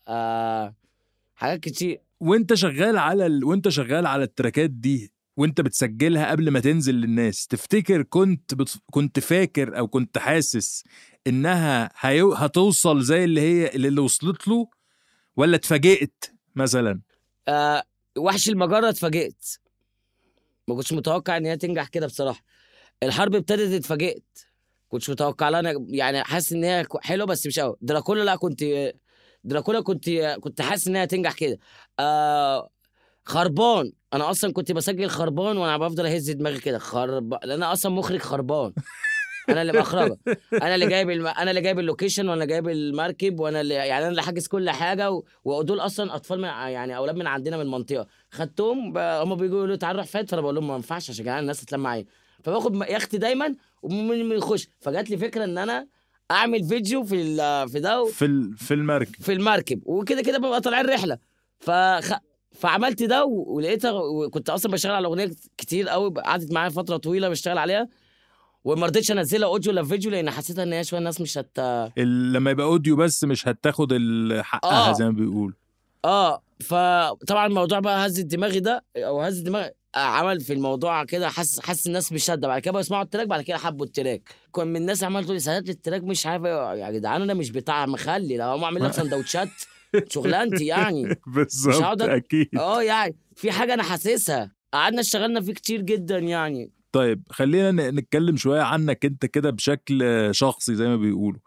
آه 0.09 0.75
حاجات 1.35 1.61
كتير. 1.61 2.01
وانت 2.23 2.55
شغال 2.55 2.99
على 2.99 3.27
ال... 3.27 3.45
وانت 3.45 3.69
شغال 3.69 4.07
على 4.07 4.25
التراكات 4.25 4.71
دي 4.71 5.13
وانت 5.37 5.61
بتسجلها 5.61 6.31
قبل 6.31 6.51
ما 6.51 6.61
تنزل 6.61 6.95
للناس 6.95 7.47
تفتكر 7.47 8.03
كنت 8.03 8.55
بت... 8.55 8.79
كنت 8.91 9.21
فاكر 9.21 9.79
أو 9.79 9.89
كنت 9.89 10.19
حاسس 10.19 10.85
إنها 11.27 11.91
هيو... 11.99 12.33
هتوصل 12.33 13.03
زي 13.03 13.25
اللي 13.25 13.41
هي 13.41 13.69
اللي, 13.69 14.01
وصلت 14.01 14.49
له؟ 14.49 14.69
ولا 15.37 15.57
اتفاجئت 15.57 16.25
مثلا؟ 16.57 17.01
آه 17.49 17.83
وحش 18.19 18.49
المجرة 18.49 18.89
اتفاجئت. 18.89 19.45
ما 20.69 20.75
كنتش 20.75 20.93
متوقع 20.93 21.37
إن 21.37 21.47
هي 21.47 21.57
تنجح 21.57 21.89
كده 21.89 22.07
بصراحة. 22.07 22.45
الحرب 23.03 23.35
ابتدت 23.35 23.73
اتفاجئت. 23.73 24.39
كنتش 24.89 25.11
متوقع 25.11 25.49
لها 25.49 25.75
يعني 25.89 26.25
حاسس 26.25 26.53
إن 26.53 26.65
هي 26.65 26.87
حلوة 27.01 27.27
بس 27.27 27.47
مش 27.47 27.59
قوي. 27.59 27.77
دراكولا 27.81 28.25
لا 28.25 28.37
كنت 28.37 28.65
دراكولا 29.45 29.81
كنت 29.81 30.11
كنت 30.41 30.63
حاسس 30.63 30.89
ان 30.89 30.97
هي 30.97 31.07
تنجح 31.07 31.33
كده. 31.33 31.59
آه 31.99 32.71
خربان. 33.25 33.93
أنا 34.15 34.31
أصلا 34.31 34.53
كنت 34.53 34.73
بسجل 34.73 35.09
خربان 35.09 35.57
وأنا 35.57 35.77
بفضل 35.77 36.07
أهز 36.07 36.31
دماغي 36.31 36.59
كده. 36.59 36.79
خرب 36.79 37.35
لأن 37.45 37.51
أنا 37.63 37.73
أصلا 37.73 37.93
مخرج 37.93 38.21
خربان. 38.21 38.73
أنا 39.49 39.63
اللي 39.63 39.73
بخرجها 39.73 40.17
أنا 40.53 40.75
اللي 40.75 40.87
جايب 40.87 41.11
الم... 41.11 41.27
أنا 41.27 41.51
اللي 41.51 41.61
جايب 41.61 41.79
اللوكيشن 41.79 42.29
وأنا 42.29 42.45
جايب 42.45 42.69
المركب 42.69 43.41
وأنا 43.41 43.61
اللي 43.61 43.75
يعني 43.75 43.99
أنا 43.99 44.09
اللي 44.09 44.23
حاجز 44.23 44.47
كل 44.47 44.71
حاجة 44.71 45.11
و... 45.11 45.23
ودول 45.45 45.81
أصلا 45.81 46.15
أطفال 46.15 46.39
من 46.39 46.45
يعني 46.49 46.97
أولاد 46.97 47.17
من 47.17 47.27
عندنا 47.27 47.57
من 47.57 47.63
المنطقة. 47.63 48.07
خدتهم 48.31 48.93
ب... 48.93 48.99
هم 48.99 49.35
بيجوا 49.35 49.59
يقولوا 49.59 49.77
تعالى 49.77 49.97
نروح 49.97 50.07
فات 50.07 50.31
فأنا 50.31 50.43
بقول 50.43 50.55
لهم 50.55 50.69
ما 50.69 50.75
ينفعش 50.75 51.11
عشان 51.11 51.29
الناس 51.29 51.61
تتلم 51.61 51.81
معايا 51.81 52.07
فباخد 52.45 52.85
يختي 52.89 53.19
دايما 53.19 53.55
ومن 53.83 54.29
من 54.29 54.37
يخش. 54.37 54.69
فجات 54.81 55.11
لي 55.11 55.17
فكرة 55.17 55.45
إن 55.45 55.59
أنا 55.59 55.87
اعمل 56.31 56.65
فيديو 56.65 57.05
في 57.05 57.23
ال... 57.23 57.69
في 57.69 57.81
ده 57.81 58.05
في 58.05 58.25
ال... 58.25 58.57
في 58.57 58.75
المركب. 58.75 59.15
في 59.23 59.33
المركب. 59.33 59.81
وكده 59.85 60.23
كده 60.23 60.39
ببقى 60.39 60.61
طالعين 60.61 60.87
رحلة. 60.87 61.19
فخ... 61.61 62.13
فعملت 62.53 63.03
ده 63.03 63.25
ولقيتها 63.25 63.91
وكنت 63.93 64.51
أصلا 64.51 64.73
بشتغل 64.73 64.93
على 64.95 65.07
أغنية 65.07 65.31
كتير 65.59 65.89
قوي 65.89 66.11
قعدت 66.11 66.53
معايا 66.53 66.69
فترة 66.69 66.97
طويلة 66.97 67.29
بشتغل 67.29 67.59
عليها. 67.59 67.89
وما 68.65 68.87
رضيتش 68.87 69.11
أنزلها 69.11 69.49
أوديو 69.49 69.73
ولا 69.73 69.85
فيديو 69.85 70.11
لأن 70.11 70.31
حسيتها 70.31 70.63
إن 70.63 70.73
هي 70.73 70.85
شوية 70.85 70.99
الناس 70.99 71.21
مش 71.21 71.39
هت. 71.39 71.59
لما 71.99 72.51
يبقى 72.51 72.67
أوديو 72.67 72.97
بس 72.97 73.25
مش 73.25 73.49
هتاخد 73.49 73.93
حقها 74.41 74.91
آه. 74.91 74.93
زي 74.93 75.05
ما 75.05 75.11
بيقول 75.11 75.55
آه. 76.05 76.43
فطبعا 76.61 77.47
الموضوع 77.47 77.81
بقى 77.81 78.07
هز 78.07 78.21
دماغي 78.21 78.61
ده 78.61 78.85
أو 78.97 79.21
هز 79.21 79.39
دماغي 79.39 79.71
عمل 79.95 80.41
في 80.41 80.53
الموضوع 80.53 81.05
كده 81.05 81.29
حس 81.29 81.61
حس 81.61 81.87
الناس 81.87 82.13
بشدة. 82.13 82.49
بعد 82.49 82.61
كده 82.63 82.73
بيسمعوا 82.73 83.03
التراك 83.03 83.27
بعد 83.27 83.43
كده 83.43 83.59
حبوا 83.59 83.87
التراك. 83.87 84.35
كان 84.55 84.67
من 84.69 84.77
الناس 84.77 85.05
عمال 85.05 85.25
تقول 85.25 85.37
لي 85.37 85.41
سادات 85.41 85.69
التراك 85.69 86.03
مش 86.03 86.27
عارف 86.27 86.45
إيه. 86.45 86.75
يا 86.75 86.91
جدعان 86.91 87.23
أنا 87.23 87.35
مش 87.35 87.51
بتاع 87.51 87.87
مخلي. 87.87 88.37
لو 88.37 88.47
هم 88.47 88.65
اعمل 88.65 88.83
لك 88.85 88.93
سندوتشات 88.93 89.49
شغلانتي 90.09 90.67
يعني. 90.67 91.17
بالظبط 91.35 92.03
أكيد. 92.03 92.49
آه 92.57 92.83
يعني 92.83 93.17
في 93.37 93.53
حاجة 93.53 93.75
أنا 93.75 93.83
حاسسها. 93.83 94.53
قعدنا 94.73 95.01
اشتغلنا 95.01 95.41
فيه 95.41 95.53
كتير 95.53 95.81
جدا 95.81 96.19
يعني. 96.19 96.71
طيب 96.93 97.23
خلينا 97.31 97.91
نتكلم 97.91 98.37
شوية 98.37 98.63
عنك 98.63 99.05
أنت 99.05 99.27
كده 99.27 99.51
بشكل 99.51 100.29
شخصي 100.31 100.75
زي 100.75 100.89
ما 100.89 100.97
بيقولوا. 100.97 101.41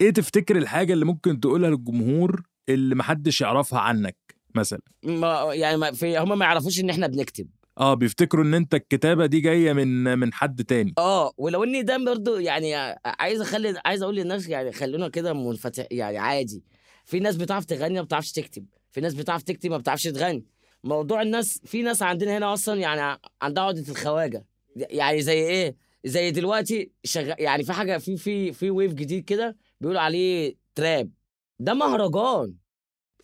إيه 0.00 0.10
تفتكر 0.10 0.56
الحاجة 0.56 0.92
اللي 0.92 1.04
ممكن 1.04 1.40
تقولها 1.40 1.70
للجمهور 1.70 2.42
اللي 2.68 2.94
محدش 2.94 3.40
يعرفها 3.40 3.80
عنك 3.80 4.16
مثلا؟ 4.54 4.80
ما 5.02 5.54
يعني 5.54 5.76
ما 5.76 5.92
في 5.92 6.18
هم 6.18 6.38
ما 6.38 6.44
يعرفوش 6.44 6.80
إن 6.80 6.90
إحنا 6.90 7.06
بنكتب. 7.06 7.48
آه 7.82 7.94
بيفتكروا 7.94 8.44
إن 8.44 8.54
أنت 8.54 8.74
الكتابة 8.74 9.26
دي 9.26 9.40
جاية 9.40 9.72
من 9.72 10.18
من 10.18 10.32
حد 10.32 10.64
تاني. 10.64 10.94
آه 10.98 11.32
ولو 11.36 11.64
اني 11.64 11.82
ده 11.82 12.04
برضو 12.04 12.36
يعني 12.36 12.74
عايز 13.04 13.40
أخلي 13.40 13.80
عايز 13.84 14.02
أقول 14.02 14.16
للناس 14.16 14.48
يعني 14.48 14.72
خلونا 14.72 15.08
كده 15.08 15.32
منفتح 15.32 15.86
يعني 15.90 16.18
عادي. 16.18 16.62
في 17.04 17.20
ناس 17.20 17.36
بتعرف 17.36 17.64
تغني 17.64 17.94
ما 17.94 18.02
بتعرفش 18.02 18.32
تكتب. 18.32 18.66
في 18.92 19.00
ناس 19.00 19.14
بتعرف 19.14 19.42
تكتب 19.42 19.70
ما 19.70 19.76
بتعرفش 19.78 20.02
تغني. 20.02 20.44
موضوع 20.84 21.22
الناس 21.22 21.60
في 21.64 21.82
ناس 21.82 22.02
عندنا 22.02 22.38
هنا 22.38 22.52
أصلا 22.52 22.80
يعني 22.80 23.18
عندها 23.42 23.64
عقدة 23.64 23.84
الخواجة. 23.88 24.44
يعني 24.76 25.22
زي 25.22 25.32
إيه؟ 25.32 25.76
زي 26.04 26.30
دلوقتي 26.30 26.90
شغ... 27.04 27.32
يعني 27.38 27.64
في 27.64 27.72
حاجة 27.72 27.98
في 27.98 28.16
في 28.16 28.52
في 28.52 28.70
wave 28.70 28.92
جديد 28.94 29.24
كده 29.24 29.56
بيقولوا 29.80 30.00
عليه 30.00 30.54
trap. 30.74 31.10
ده 31.58 31.74
مهرجان. 31.74 32.54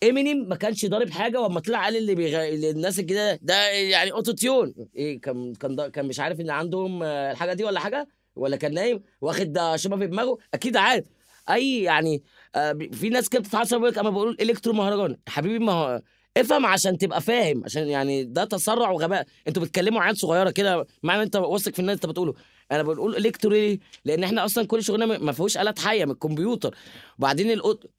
إمينيم 0.03 0.49
ما 0.49 0.55
كانش 0.55 0.85
ضارب 0.85 1.09
حاجة 1.09 1.41
وأما 1.41 1.59
طلع 1.59 1.83
قال 1.83 1.97
اللي 1.97 2.15
بيغ... 2.15 2.43
الناس 2.71 2.99
الجديدة 2.99 3.39
ده 3.41 3.69
يعني 3.69 4.11
auto-tune. 4.11 4.73
إيه 4.95 5.21
كان 5.21 5.53
كان 5.53 5.87
كان 5.89 6.05
مش 6.05 6.19
عارف 6.19 6.39
إن 6.39 6.49
عندهم 6.49 7.03
الحاجة 7.03 7.53
دي 7.53 7.63
ولا 7.63 7.79
حاجة 7.79 8.07
ولا 8.35 8.55
كان 8.55 8.73
نايم 8.73 9.03
واخد 9.21 9.59
شبه 9.75 9.97
في 9.97 10.07
دماغه. 10.07 10.37
أكيد 10.53 10.77
عارف. 10.77 11.05
أي 11.49 11.81
يعني 11.83 12.23
آه، 12.55 12.77
في 12.91 13.09
ناس 13.09 13.29
كده 13.29 13.41
بتتعصب 13.41 13.77
يقول 13.77 13.89
لك 13.89 13.97
أما 13.97 14.09
بقول 14.09 14.37
electro 14.41 14.73
مهرجان 14.73 15.17
حبيبي 15.27 15.59
ما 15.65 15.71
هو 15.71 16.01
افهم 16.37 16.65
عشان 16.65 16.97
تبقى 16.97 17.21
فاهم 17.21 17.63
عشان 17.65 17.87
يعني 17.87 18.23
ده 18.23 18.45
تسرع 18.45 18.89
وغباء. 18.89 19.25
أنتوا 19.47 19.63
بتتكلموا 19.63 20.01
عيال 20.01 20.17
صغيرة 20.17 20.49
كده 20.49 20.85
مع 21.03 21.15
إن 21.15 21.19
أنت 21.21 21.35
واثق 21.35 21.73
في 21.73 21.79
الناس 21.79 21.95
أنت 21.95 22.05
بتقوله. 22.05 22.33
أنا 22.71 22.83
بقول 22.83 23.15
electro 23.15 23.51
ليه؟ 23.51 23.79
لأن 24.05 24.23
إحنا 24.23 24.45
أصلا 24.45 24.67
كل 24.67 24.83
شغلنا 24.83 25.05
ما- 25.05 25.31
فيهوش 25.31 25.57
آلات 25.57 25.79
حية 25.79 26.05
من 26.05 26.11
الكمبيوتر. 26.11 26.75
وبعدين 27.19 27.51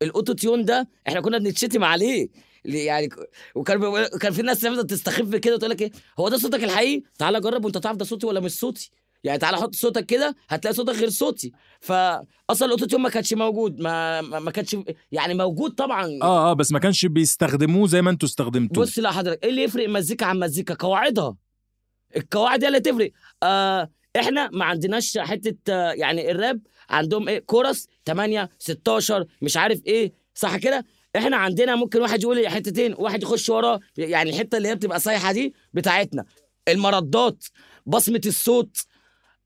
ال 0.03 0.33
auto-tune 0.33 0.65
ده 0.65 0.89
إحنا 1.09 1.21
كنا 1.21 1.39
بنتشتم 1.39 1.85
عليه. 1.85 2.29
ليه؟ 2.65 2.87
يعني 2.87 3.09
وكان 3.55 4.07
كان 4.21 4.33
في 4.33 4.43
ناس 4.43 4.61
تفضل 4.61 4.87
تستخف 4.87 5.35
كده 5.35 5.55
وتقول 5.55 5.71
لك 5.71 5.83
إيه؟ 5.83 5.91
هو 6.21 6.29
ده 6.29 6.39
صوتك 6.39 6.65
الحقيقي؟ 6.65 7.03
تعالى 7.19 7.41
جرب 7.41 7.65
وانت 7.65 7.79
تعرف 7.79 7.97
ده 7.97 8.05
صوتي 8.05 8.27
ولا 8.27 8.41
مش 8.41 8.51
صوتي. 8.53 8.91
يعني 9.25 9.39
تعالى 9.39 9.57
حط 9.57 9.75
صوتك 9.75 10.07
كده 10.07 10.37
هتلاقي 10.49 10.75
صوتك 10.75 10.95
غير 10.95 11.11
صوتي. 11.11 11.53
فاصلا 11.81 12.67
ال 12.67 12.87
auto-tune 12.87 13.03
ما 13.03 13.09
كانش 13.09 13.35
موجود. 13.35 13.81
ما 13.81 14.21
ما 14.21 14.39
ما 14.39 14.51
كانش 14.51 14.77
يعني 15.13 15.35
موجود 15.35 15.71
طبعا. 15.75 16.19
آه 16.23 16.51
آه 16.51 16.53
بس 16.53 16.73
ما 16.73 16.79
كانش 16.79 17.07
بيستخدموه 17.07 17.87
زي 17.87 18.03
ما 18.03 18.11
أنتوا 18.11 18.29
استخدمتوه. 18.29 18.85
بص 18.85 18.99
لا 18.99 19.11
حضرتك 19.11 19.45
إيه 19.45 19.51
اللي 19.51 19.63
يفرق 19.63 19.89
مزيكا 19.89 20.27
عن 20.27 20.39
مزيكا؟ 20.39 20.75
قواعدها. 20.75 21.37
القواعد 22.17 22.65
هي 22.65 22.69
اللي 22.69 22.81
تفرق. 22.81 23.11
آه 23.43 23.91
إحنا 24.17 24.51
ما 24.53 24.65
عندناش 24.65 25.19
حتة 25.19 25.93
يعني 25.93 26.31
الراب 26.31 26.61
عندهم 26.91 27.29
إيه 27.29 27.39
كورس 27.39 27.89
8 28.07 28.49
16 28.59 29.27
مش 29.43 29.57
عارف 29.57 29.87
إيه 29.87 30.13
صح 30.35 30.57
كده؟ 30.57 30.85
إحنا 31.17 31.37
عندنا 31.37 31.77
ممكن 31.77 32.01
واحد 32.03 32.23
يقول 32.23 32.49
حتتين 32.49 32.95
واحد 32.99 33.23
يخش 33.23 33.51
وراه 33.51 33.81
يعني 33.99 34.31
الحتة 34.31 34.57
اللي 34.59 34.69
هي 34.69 34.75
بتبقى 34.75 35.01
صايحة 35.01 35.33
دي 35.33 35.55
بتاعتنا. 35.75 36.25
المردات 36.69 37.45
بصمة 37.87 38.21
الصوت 38.27 38.77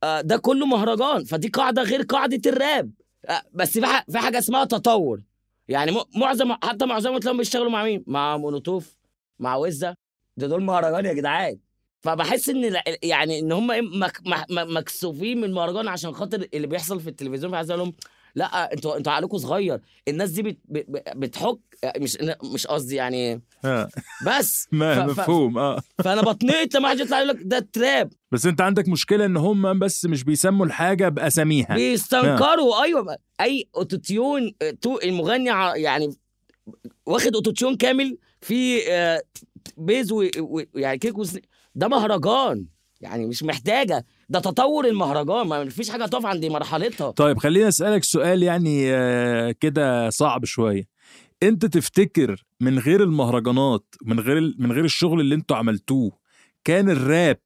آه 0.03 0.20
ده 0.20 0.37
كله 0.37 0.66
مهرجان 0.66 1.24
فدي 1.24 1.48
قاعدة 1.48 1.83
غير 1.83 2.03
قاعدة 2.03 2.50
الراب. 2.50 2.90
آه 3.29 3.42
بس 3.53 3.79
في 4.11 4.18
حاجة 4.18 4.38
اسمها 4.38 4.64
تطور. 4.64 5.20
يعني 5.68 5.92
معظم 6.16 6.53
حتى 6.53 6.87
معظمهم 6.87 7.18
تلاقيهم 7.18 7.38
بيشتغلوا 7.38 7.70
مع 7.70 7.85
مين؟ 7.85 8.05
مع 8.07 8.37
مونوتوف 8.37 8.96
مع 9.38 9.57
وزه 9.57 9.96
ده 10.37 10.46
دول 10.46 10.62
مهرجان 10.62 11.05
يا 11.07 11.12
جدعان. 11.12 11.59
فبحس 12.05 12.49
إن 12.49 12.77
يعني 13.03 13.38
إن 13.38 13.53
هم 13.53 13.71
إيه 13.71 13.81
مك 13.83 14.21
مك 14.27 14.45
مكسوفين 14.51 15.38
من 15.38 15.45
المهرجان 15.45 15.88
عشان 15.88 16.12
خاطر 16.12 16.47
اللي 16.55 16.67
بيحصل 16.67 17.01
في 17.01 17.09
التلفزيون 17.09 17.55
عايز 17.55 17.71
أقول 17.71 17.83
لهم 17.83 17.93
لا 18.35 18.73
أنتوا 18.73 18.97
أنتوا 18.97 19.12
عقلكم 19.12 19.38
صغير 19.38 19.81
الناس 20.09 20.31
دي 20.31 20.43
بت 20.43 20.59
بت 20.69 20.87
بتحك 21.17 21.59
مش 21.99 22.19
مش 22.55 22.67
قصدي 22.67 22.95
يعني 22.95 23.40
آه. 23.64 23.88
بس 24.27 24.69
مفهوم 24.73 25.59
آه. 25.59 25.81
فأنا 26.05 26.23
بطنيت 26.23 26.75
لما 26.75 26.88
حد 26.88 27.01
يطلع 27.01 27.17
يقول 27.17 27.29
لك 27.29 27.38
ده 27.43 27.69
تراب. 27.73 28.12
بس 28.33 28.47
أنت 28.47 28.61
عندك 28.61 28.88
مشكلة 28.88 29.25
إن 29.25 29.37
هم 29.37 29.79
بس 29.79 30.05
مش 30.05 30.25
بيسموا 30.25 30.67
الحاجة 30.67 31.09
بأساميها. 31.09 31.75
بيستنكروا 31.75 32.83
أيوه 32.83 33.17
أي 33.40 33.69
أوتوتيون 33.77 34.55
آه، 34.62 34.71
تو 34.71 34.99
المغني 35.05 35.51
يعني 35.83 36.14
واخد 37.07 37.35
أوتوتيون 37.35 37.77
كامل 37.77 38.19
في 38.40 38.93
آه، 38.93 39.23
بيز 39.77 40.12
و- 40.12 40.31
و- 40.38 40.62
يعني 40.75 40.99
كيك 40.99 41.19
وسن... 41.19 41.40
ده 41.74 41.88
مهرجان. 41.88 42.66
يعني 43.00 43.26
مش 43.26 43.42
محتاجة. 43.42 44.06
ده 44.28 44.40
تطور 44.40 44.87
المهرجان. 44.87 45.46
ما 45.46 45.68
فيش 45.68 45.90
حاجة 45.90 46.06
تقف 46.06 46.26
عند 46.26 46.44
مرحلتها. 46.44 47.10
طيب 47.10 47.38
خليني 47.38 47.68
أسألك 47.68 48.04
سؤال 48.04 48.42
يعني 48.42 48.94
آه، 48.94 49.50
كده 49.50 50.10
صعب 50.10 50.44
شوية. 50.44 50.88
أنت 51.42 51.66
تفتكر 51.66 52.44
من 52.60 52.78
غير 52.78 53.02
المهرجانات 53.02 53.94
من 54.02 54.20
غير 54.20 54.54
من 54.58 54.72
غير 54.72 54.84
الشغل 54.84 55.20
اللي 55.20 55.34
أنتوا 55.34 55.56
عملتوه 55.56 56.12
كان 56.64 56.90
الراب 56.90 57.38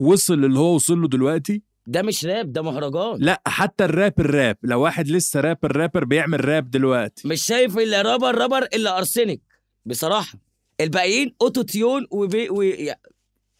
وصل 0.00 0.44
اللي 0.44 0.58
هو 0.58 0.74
وصل 0.74 1.00
له 1.00 1.08
دلوقتي؟ 1.08 1.62
ده 1.86 2.02
مش 2.02 2.24
راب 2.24 2.52
ده 2.52 2.62
مهرجان. 2.62 3.16
لا 3.18 3.42
حتى 3.46 3.84
ال 3.84 3.91
rap 3.91 4.14
ال 4.18 4.26
rap. 4.26 4.56
لو 4.62 4.80
واحد 4.80 5.08
لسه 5.08 5.40
rapper 5.40 5.76
rapper 5.76 6.04
بيعمل 6.04 6.44
راب 6.44 6.70
دلوقتي. 6.70 7.28
مش 7.28 7.42
شايف 7.42 7.78
إلا 7.78 8.02
rapper 8.02 8.34
rapper 8.34 8.62
إلا 8.62 8.98
أرسينيك 8.98 9.40
بصراحة. 9.86 10.38
الباقيين 10.80 11.34
auto-tune 11.42 12.06
وبي 12.10 12.48
و... 12.50 12.62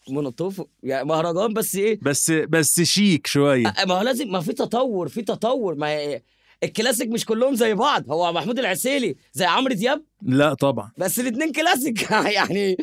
مولوتوف 0.09 0.61
يعني 0.83 1.07
مهرجان 1.07 1.53
بس 1.53 1.75
إيه؟ 1.75 1.99
بس 2.01 2.31
بس 2.31 2.81
شيك 2.81 3.27
شوية. 3.27 3.73
ما 3.87 3.93
هو 3.95 4.01
لازم 4.01 4.31
ما 4.31 4.39
في 4.39 4.53
تطور 4.53 5.07
في 5.07 5.21
تطور. 5.21 5.75
ما 5.75 5.87
هي- 5.87 6.21
الكلاسيك 6.63 7.09
مش 7.09 7.25
كلهم 7.25 7.55
زي 7.55 7.73
بعض. 7.73 8.11
هو 8.11 8.33
محمود 8.33 8.59
العسيلي 8.59 9.15
زي 9.33 9.45
عمرو 9.45 9.73
دياب؟ 9.73 10.03
لا 10.21 10.53
طبعا. 10.53 10.91
بس 10.97 11.19
الاثنين 11.19 11.51
كلاسيك. 11.51 12.11
يعني 12.37 12.77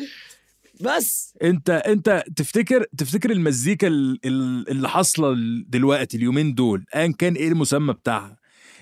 بس. 0.81 1.33
أنت 1.43 1.69
أنت 1.69 2.23
تفتكر 2.35 2.85
تفتكر 2.97 3.31
المزيكا 3.31 3.87
ال- 3.87 4.19
ال- 4.25 4.69
اللي 4.69 4.89
حاصلة 4.89 5.35
دلوقتي 5.67 6.17
اليومين 6.17 6.53
دول 6.53 6.85
ايا 6.95 7.13
كان 7.19 7.33
إيه 7.35 7.47
المسمى 7.47 7.93
بتاعها؟ 7.93 8.37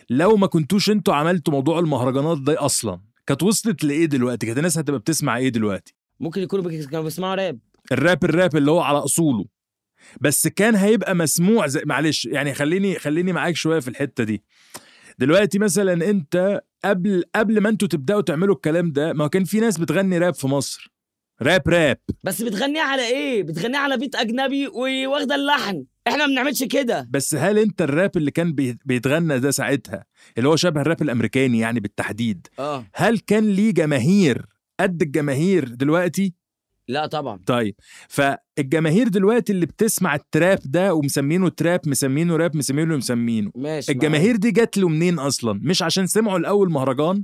لو 0.10 0.38
ما 0.38 0.48
كنتوش 0.48 0.90
أنتوا 0.90 1.14
عملتوا 1.14 1.54
موضوع 1.54 1.80
المهرجانات 1.80 2.38
ده 2.38 2.66
أصلا 2.66 3.00
كانت 3.28 3.44
وصلت 3.44 3.84
لإيه 3.84 4.06
دلوقتي؟ 4.06 4.46
كانت 4.46 4.58
الناس 4.58 4.78
هتبقى 4.78 5.00
بتسمع 5.00 5.38
إيه 5.38 5.50
دلوقتي؟ 5.50 5.94
ممكن 6.20 6.42
يكونوا 6.42 6.72
كانوا 6.86 7.04
بيسمعوا 7.04 7.36
راب. 7.36 7.60
الراب 7.92 8.24
الراب 8.26 8.56
اللي 8.58 8.72
هو 8.72 8.80
على 8.82 8.98
أصوله. 8.98 9.46
بس 10.22 10.48
كان 10.48 10.76
هيبقى 10.76 11.16
مسموع 11.16 11.68
زي 11.68 11.82
معلش 11.86 12.26
يعني 12.26 12.54
خليني 12.54 13.00
خليني 13.00 13.34
معاك 13.34 13.56
شوية 13.56 13.80
في 13.80 13.88
الحتة 13.88 14.24
دي. 14.24 14.44
دلوقتي 15.20 15.60
مثلا 15.60 16.10
أنت 16.10 16.62
قبل 16.86 17.24
قبل 17.36 17.62
ما 17.62 17.70
أنتوا 17.70 17.88
تبدأوا 17.88 18.22
تعملوا 18.22 18.56
الكلام 18.56 18.92
ده 18.92 19.14
ما 19.14 19.28
كان 19.28 19.44
في 19.44 19.60
ناس 19.60 19.78
بتغني 19.78 20.18
راب 20.18 20.34
في 20.34 20.48
مصر. 20.48 20.92
راب 21.42 21.62
راب. 21.70 21.98
بس 22.24 22.42
بتغنيها 22.42 22.84
على 22.84 23.08
إيه؟ 23.08 23.44
بتغنيها 23.44 23.80
على 23.80 23.98
بيت 23.98 24.16
أجنبي 24.16 24.68
وواخده 24.68 25.36
اللحن. 25.36 25.86
إحنا 26.08 26.18
ما 26.28 26.34
بنعملش 26.34 26.64
كده. 26.64 27.08
بس 27.10 27.36
هل 27.36 27.58
أنت 27.60 27.82
الراب 27.82 28.18
اللي 28.18 28.32
كان 28.32 28.54
بي- 28.54 28.78
بيتغنى 28.86 29.40
ده 29.40 29.52
ساعتها 29.52 30.06
اللي 30.38 30.50
هو 30.50 30.56
شبه 30.56 30.82
الراب 30.82 31.02
الأمريكاني 31.02 31.60
يعني 31.60 31.80
بالتحديد 31.80 32.48
آه. 32.60 32.86
هل 32.96 33.20
كان 33.20 33.44
ليه 33.50 33.72
جماهير؟ 33.72 34.46
قد 34.80 35.02
الجماهير 35.02 35.68
دلوقتي؟ 35.68 36.34
لا 36.88 37.06
طبعا. 37.06 37.40
طيب 37.46 37.76
فالجماهير 38.10 39.08
دلوقتي 39.08 39.54
اللي 39.54 39.66
بتسمع 39.66 40.16
التراب 40.16 40.60
ده 40.66 40.94
ومسمينه 40.94 41.50
تراب 41.50 41.80
مسمينه 41.86 42.36
راب 42.36 42.56
مسمينه 42.58 42.98
مسمينه. 42.98 43.52
ماشي 43.56 43.92
الجماهير 43.92 44.36
دي 44.36 44.52
جات 44.52 44.78
له 44.78 44.90
منين 44.90 45.20
أصلا؟ 45.20 45.60
مش 45.64 45.82
عشان 45.84 46.08
سمعوا 46.08 46.38
الأول 46.38 46.72
مهرجان. 46.72 47.24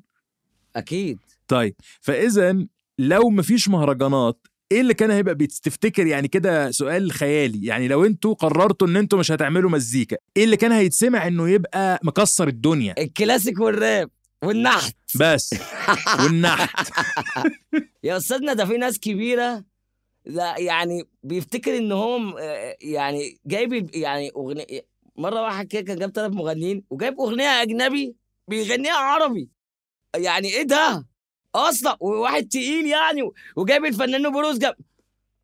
أكيد. 0.76 1.18
طيب 1.48 1.76
فاذا 2.02 2.66
لو 3.00 3.30
مفيش 3.30 3.70
مهرجانات 3.70 4.48
إيه 4.72 4.82
اللي 4.82 4.94
كان 4.94 5.12
هيبقى 5.12 5.36
بيت- 5.36 5.52
تفتكر 5.64 6.08
يعني 6.08 6.28
كده 6.28 6.72
سؤال 6.72 7.12
خيالي. 7.12 7.66
يعني 7.66 7.88
لو 7.88 8.06
أنتوا 8.06 8.34
قررتوا 8.34 8.88
إن 8.88 8.98
أنتوا 8.98 9.20
مش 9.20 9.32
هتعملوا 9.32 9.70
مزيكا 9.70 10.18
إيه 10.38 10.44
اللي 10.44 10.58
كان 10.58 10.72
هيتسمع 10.72 11.28
إنه 11.28 11.50
يبقى 11.50 12.00
مكسر 12.04 12.48
الدنيا؟ 12.48 12.96
الكلاسيك 12.98 13.60
والراب. 13.60 14.10
والنحت. 14.44 14.96
بس. 15.20 15.54
والنحت. 16.24 16.90
يا 18.04 18.18
أستاذنا 18.18 18.54
ده 18.54 18.66
في 18.66 18.78
ناس 18.78 19.00
كبيرة 19.00 19.64
لا 20.26 20.60
يعني 20.60 21.08
بيفتكر 21.24 21.78
إن 21.78 21.92
هو 21.92 22.38
يعني 22.82 23.40
جايب 23.46 23.96
يعني 23.96 24.32
أغنية 24.36 24.86
مرة 25.16 25.42
واحد 25.42 25.68
كده 25.68 25.82
كان 25.82 26.00
جاب 26.00 26.12
ثلاث 26.12 26.32
مغنيين 26.32 26.84
وجايب 26.90 27.20
أغنية 27.20 27.62
أجنبي 27.62 28.16
بيغنيها 28.48 28.94
عربي. 28.98 29.50
يعني 30.16 30.48
إيه 30.48 30.64
ده؟ 30.64 31.06
أصلا 31.56 31.98
وواحد 32.00 32.48
تقيل 32.48 32.88
يعني 32.88 33.32
وجايب 33.56 33.86
الفنان 33.86 34.32
بروز 34.32 34.58
جاب. 34.58 34.76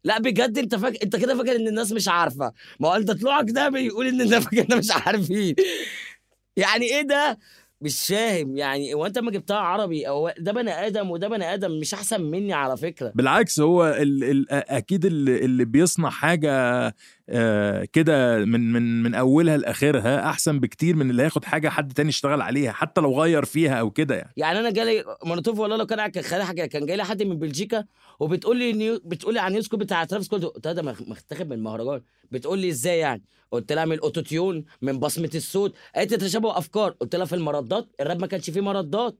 لا 0.03 0.19
بجد 0.19 0.57
أنت 0.57 0.75
فاكر 0.75 1.03
أنت 1.03 1.15
كده 1.15 1.35
فاكر 1.37 1.55
إن 1.55 1.67
الناس 1.67 1.91
مش 1.91 2.07
عارفة. 2.07 2.53
ما 2.79 2.87
هو 2.89 2.93
أنت 2.95 3.11
طلوعك 3.11 3.45
ده 3.49 3.69
بيقول 3.69 4.07
إن 4.07 4.21
الناس 4.21 4.47
كده 4.55 4.75
مش 4.77 4.91
عارفين. 4.91 5.55
يعني 6.57 6.85
إيه 6.85 7.01
ده؟ 7.01 7.39
مش 7.81 8.07
فاهم 8.07 8.57
يعني 8.57 8.93
هو 8.93 9.05
أنت 9.05 9.19
ما 9.19 9.31
جبتها 9.31 9.57
عربي 9.57 10.07
أو 10.07 10.31
ده 10.39 10.51
بني 10.51 10.71
آدم 10.71 11.11
وده 11.11 11.27
بني 11.27 11.53
آدم 11.53 11.79
مش 11.79 11.93
أحسن 11.93 12.21
مني 12.21 12.53
على 12.53 12.77
فكرة. 12.77 13.11
بالعكس 13.15 13.59
هو 13.59 13.85
ال 13.87 14.23
ال 14.23 14.51
أكيد 14.51 15.05
اللي, 15.05 15.45
اللي 15.45 15.65
بيصنع 15.65 16.09
حاجة 16.09 16.51
آه، 17.29 17.85
كده 17.93 18.45
من 18.45 18.73
من 18.73 19.03
من 19.03 19.15
أولها 19.15 19.57
لآخرها 19.57 20.29
أحسن 20.29 20.59
بكتير 20.59 20.95
من 20.95 21.09
اللي 21.09 21.23
هياخد 21.23 21.45
حاجة 21.45 21.69
حد 21.69 21.93
تاني 21.93 22.09
يشتغل 22.09 22.41
عليها 22.41 22.71
حتى 22.71 23.01
لو 23.01 23.21
غير 23.21 23.45
فيها 23.45 23.79
أو 23.79 23.91
كده 23.91 24.15
يعني. 24.15 24.33
يعني 24.37 24.59
أنا 24.59 24.69
جالي 24.69 25.03
مولوتوف 25.25 25.59
والله 25.59 25.77
لو 25.77 25.85
كان 25.85 26.07
كان 26.07 26.23
خلي 26.23 26.45
حاجة 26.45 26.65
كان 26.65 26.85
جاي 26.85 26.97
لي 26.97 27.03
حد 27.03 27.23
من 27.23 27.39
بلجيكا 27.39 27.85
وبتقول 28.19 28.57
لي 28.57 28.73
نيو 28.73 29.01
بتقول 29.05 29.33
لي 29.33 29.39
عن 29.39 29.51
نيوز 29.51 29.67
كوب 29.67 29.79
بتاع 29.79 30.03
ترافيس 30.03 30.27
سكوت 30.27 30.67
ده 30.67 30.81
متاخد 30.81 31.45
من 31.47 31.53
المهرجان. 31.53 32.01
بتقول 32.31 32.59
لي 32.59 32.69
إزاي 32.69 32.97
يعني؟ 32.99 33.23
قلت 33.51 33.71
لها 33.71 33.85
من 33.85 33.91
الاوتوتيون 33.93 34.65
من 34.81 34.99
بصمة 34.99 35.29
الصوت. 35.35 35.75
قالت 35.95 36.11
لي 36.11 36.17
تشابه 36.17 36.57
أفكار. 36.57 36.91
قلت 36.91 37.15
لها 37.15 37.25
في 37.25 37.35
المردات. 37.35 37.87
الراب 38.01 38.19
ما 38.21 38.27
كانش 38.27 38.49
فيه 38.49 38.61
مردات. 38.61 39.17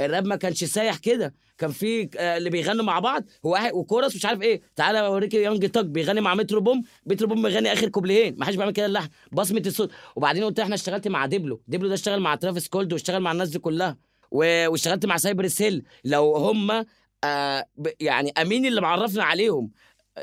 الراب 0.00 0.26
ما 0.26 0.36
كانش 0.36 0.64
سايح 0.64 0.96
كده. 0.96 1.34
كان 1.58 1.70
في 1.70 2.10
آه، 2.18 2.36
اللي 2.36 2.50
بيغنوا 2.50 2.84
مع 2.84 2.98
بعض 2.98 3.24
واحد 3.42 3.72
وكورس 3.72 4.16
مش 4.16 4.26
عارف 4.26 4.42
إيه. 4.42 4.62
تعالى 4.76 5.00
أوريك 5.00 5.34
يونج 5.34 5.70
توك 5.70 5.84
بيغني 5.86 6.20
مع 6.20 6.34
مترو 6.34 6.60
بوم. 6.60 6.82
مترو 7.06 7.28
بوم 7.28 7.42
بيغني 7.42 7.72
آخر 7.72 7.88
كوبليهين. 7.88 8.36
ما 8.38 8.44
حدش 8.44 8.56
بيعمل 8.56 8.72
كده 8.72 8.86
اللحن 8.86 9.08
بصمة 9.32 9.62
الصوت. 9.66 9.90
وبعدين 10.16 10.44
قلت 10.44 10.60
إحنا 10.60 10.74
اشتغلت 10.74 11.08
مع 11.08 11.26
ديبلو 11.26 11.62
ديبلو 11.68 11.88
ده 11.88 11.94
اشتغل 11.94 12.20
مع 12.20 12.34
ترافيس 12.34 12.68
كولد 12.68 12.92
واشتغل 12.92 13.20
مع 13.20 13.32
الناس 13.32 13.48
دي 13.48 13.58
كلها. 13.58 13.96
واشتغلت 14.30 15.06
مع 15.06 15.16
سايبر 15.16 15.46
سيل. 15.46 15.84
لو 16.04 16.36
هم 16.36 16.84
آه 17.24 17.66
يعني 18.00 18.32
أمين 18.42 18.66
اللي 18.66 18.80
معرفنا 18.80 19.24
عليهم. 19.24 19.70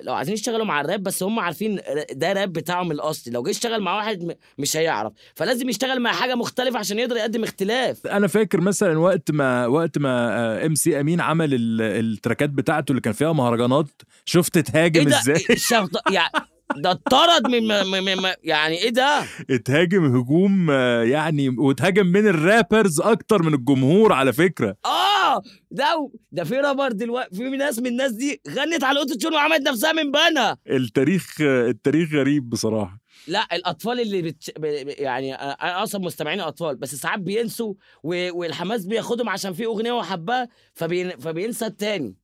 لو 0.02 0.14
عايزين 0.14 0.34
يشتغلوا 0.34 0.66
مع 0.66 0.82
الراب 0.82 1.04
بس 1.04 1.24
هم 1.24 1.40
عارفين 1.40 1.80
ده 2.12 2.34
راب 2.34 2.54
بتاعهم 2.54 2.92
الأصلي. 2.92 3.34
لو 3.34 3.44
جه 3.44 3.50
يشتغل 3.50 3.82
مع 3.82 3.96
واحد 3.96 4.36
مش 4.58 4.78
هيعرف. 4.78 5.14
فلازم 5.36 5.70
يشتغل 5.70 6.00
مع 6.00 6.12
حاجة 6.12 6.36
مختلفة 6.36 6.80
عشان 6.80 7.00
يقدر 7.00 7.16
يقدم 7.18 7.44
اختلاف. 7.44 8.08
أنا 8.08 8.28
فاكر 8.28 8.62
مثلا 8.62 9.00
وقت 9.00 9.32
ما 9.32 9.66
وقت 9.68 9.98
ما 9.98 10.66
إم 10.66 10.76
سي 10.76 11.00
أمين 11.00 11.22
عمل 11.22 11.54
ال- 11.54 11.82
ال 11.82 11.91
trackات 11.91 12.50
بتاعته 12.50 12.92
اللي 12.92 13.02
كان 13.02 13.14
فيها 13.14 13.34
مهرجانات 13.34 13.88
شفت 14.26 14.58
اتهاجم 14.58 15.10
ده؟ 15.10 15.20
إزاي؟ 15.20 15.44
الشخط... 15.50 16.12
يعني 16.12 16.32
ده 16.76 16.92
اتطرد 16.92 17.48
من, 17.48 17.68
من, 17.68 18.04
من, 18.04 18.18
من 18.18 18.32
يعني 18.44 18.76
إيه 18.78 18.90
ده؟ 18.90 19.24
اتهاجم 19.50 20.16
هجوم 20.16 20.72
يعني 21.12 21.50
واتهاجم 21.50 22.06
من 22.08 22.28
ال 22.28 22.37
rappers 22.37 23.02
أكتر 23.02 23.44
من 23.44 23.54
الجمهور 23.54 24.14
على 24.14 24.34
فكرة. 24.34 24.76
آه! 24.86 25.42
ده 25.72 26.12
ده 26.32 26.44
في 26.44 26.56
رابر 26.56 26.92
دلوقتي 26.92 27.36
في 27.36 27.44
ناس 27.50 27.80
من 27.80 27.88
الناس 27.88 28.12
دي 28.12 28.42
غنت 28.50 28.84
على 28.84 28.92
ال 28.92 29.16
auto-tune 29.18 29.34
وعملت 29.34 29.68
نفسها 29.68 29.92
من 29.92 30.12
بنا. 30.12 30.58
التاريخ 30.70 31.42
التاريخ 31.42 32.14
غريب 32.14 32.50
بصراحة. 32.50 33.00
لا 33.28 33.48
الأطفال 33.54 34.00
اللي 34.00 34.22
بتش... 34.22 34.52
يعني 34.88 35.34
أنا 35.36 35.84
أصلا 35.84 36.02
مستمعين 36.02 36.40
اطفال 36.40 36.76
بس 36.76 36.96
ساعات 36.96 37.20
بينسوا 37.20 37.74
و... 38.04 38.30
والحماس 38.40 38.86
بياخدهم 38.86 39.30
عشان 39.30 39.54
في 39.54 39.66
أغنية 39.66 39.92
هو 39.92 40.04
حبها 40.04 40.48
فبين... 40.74 41.10
فبينسى 41.10 41.66
التاني. 41.66 42.16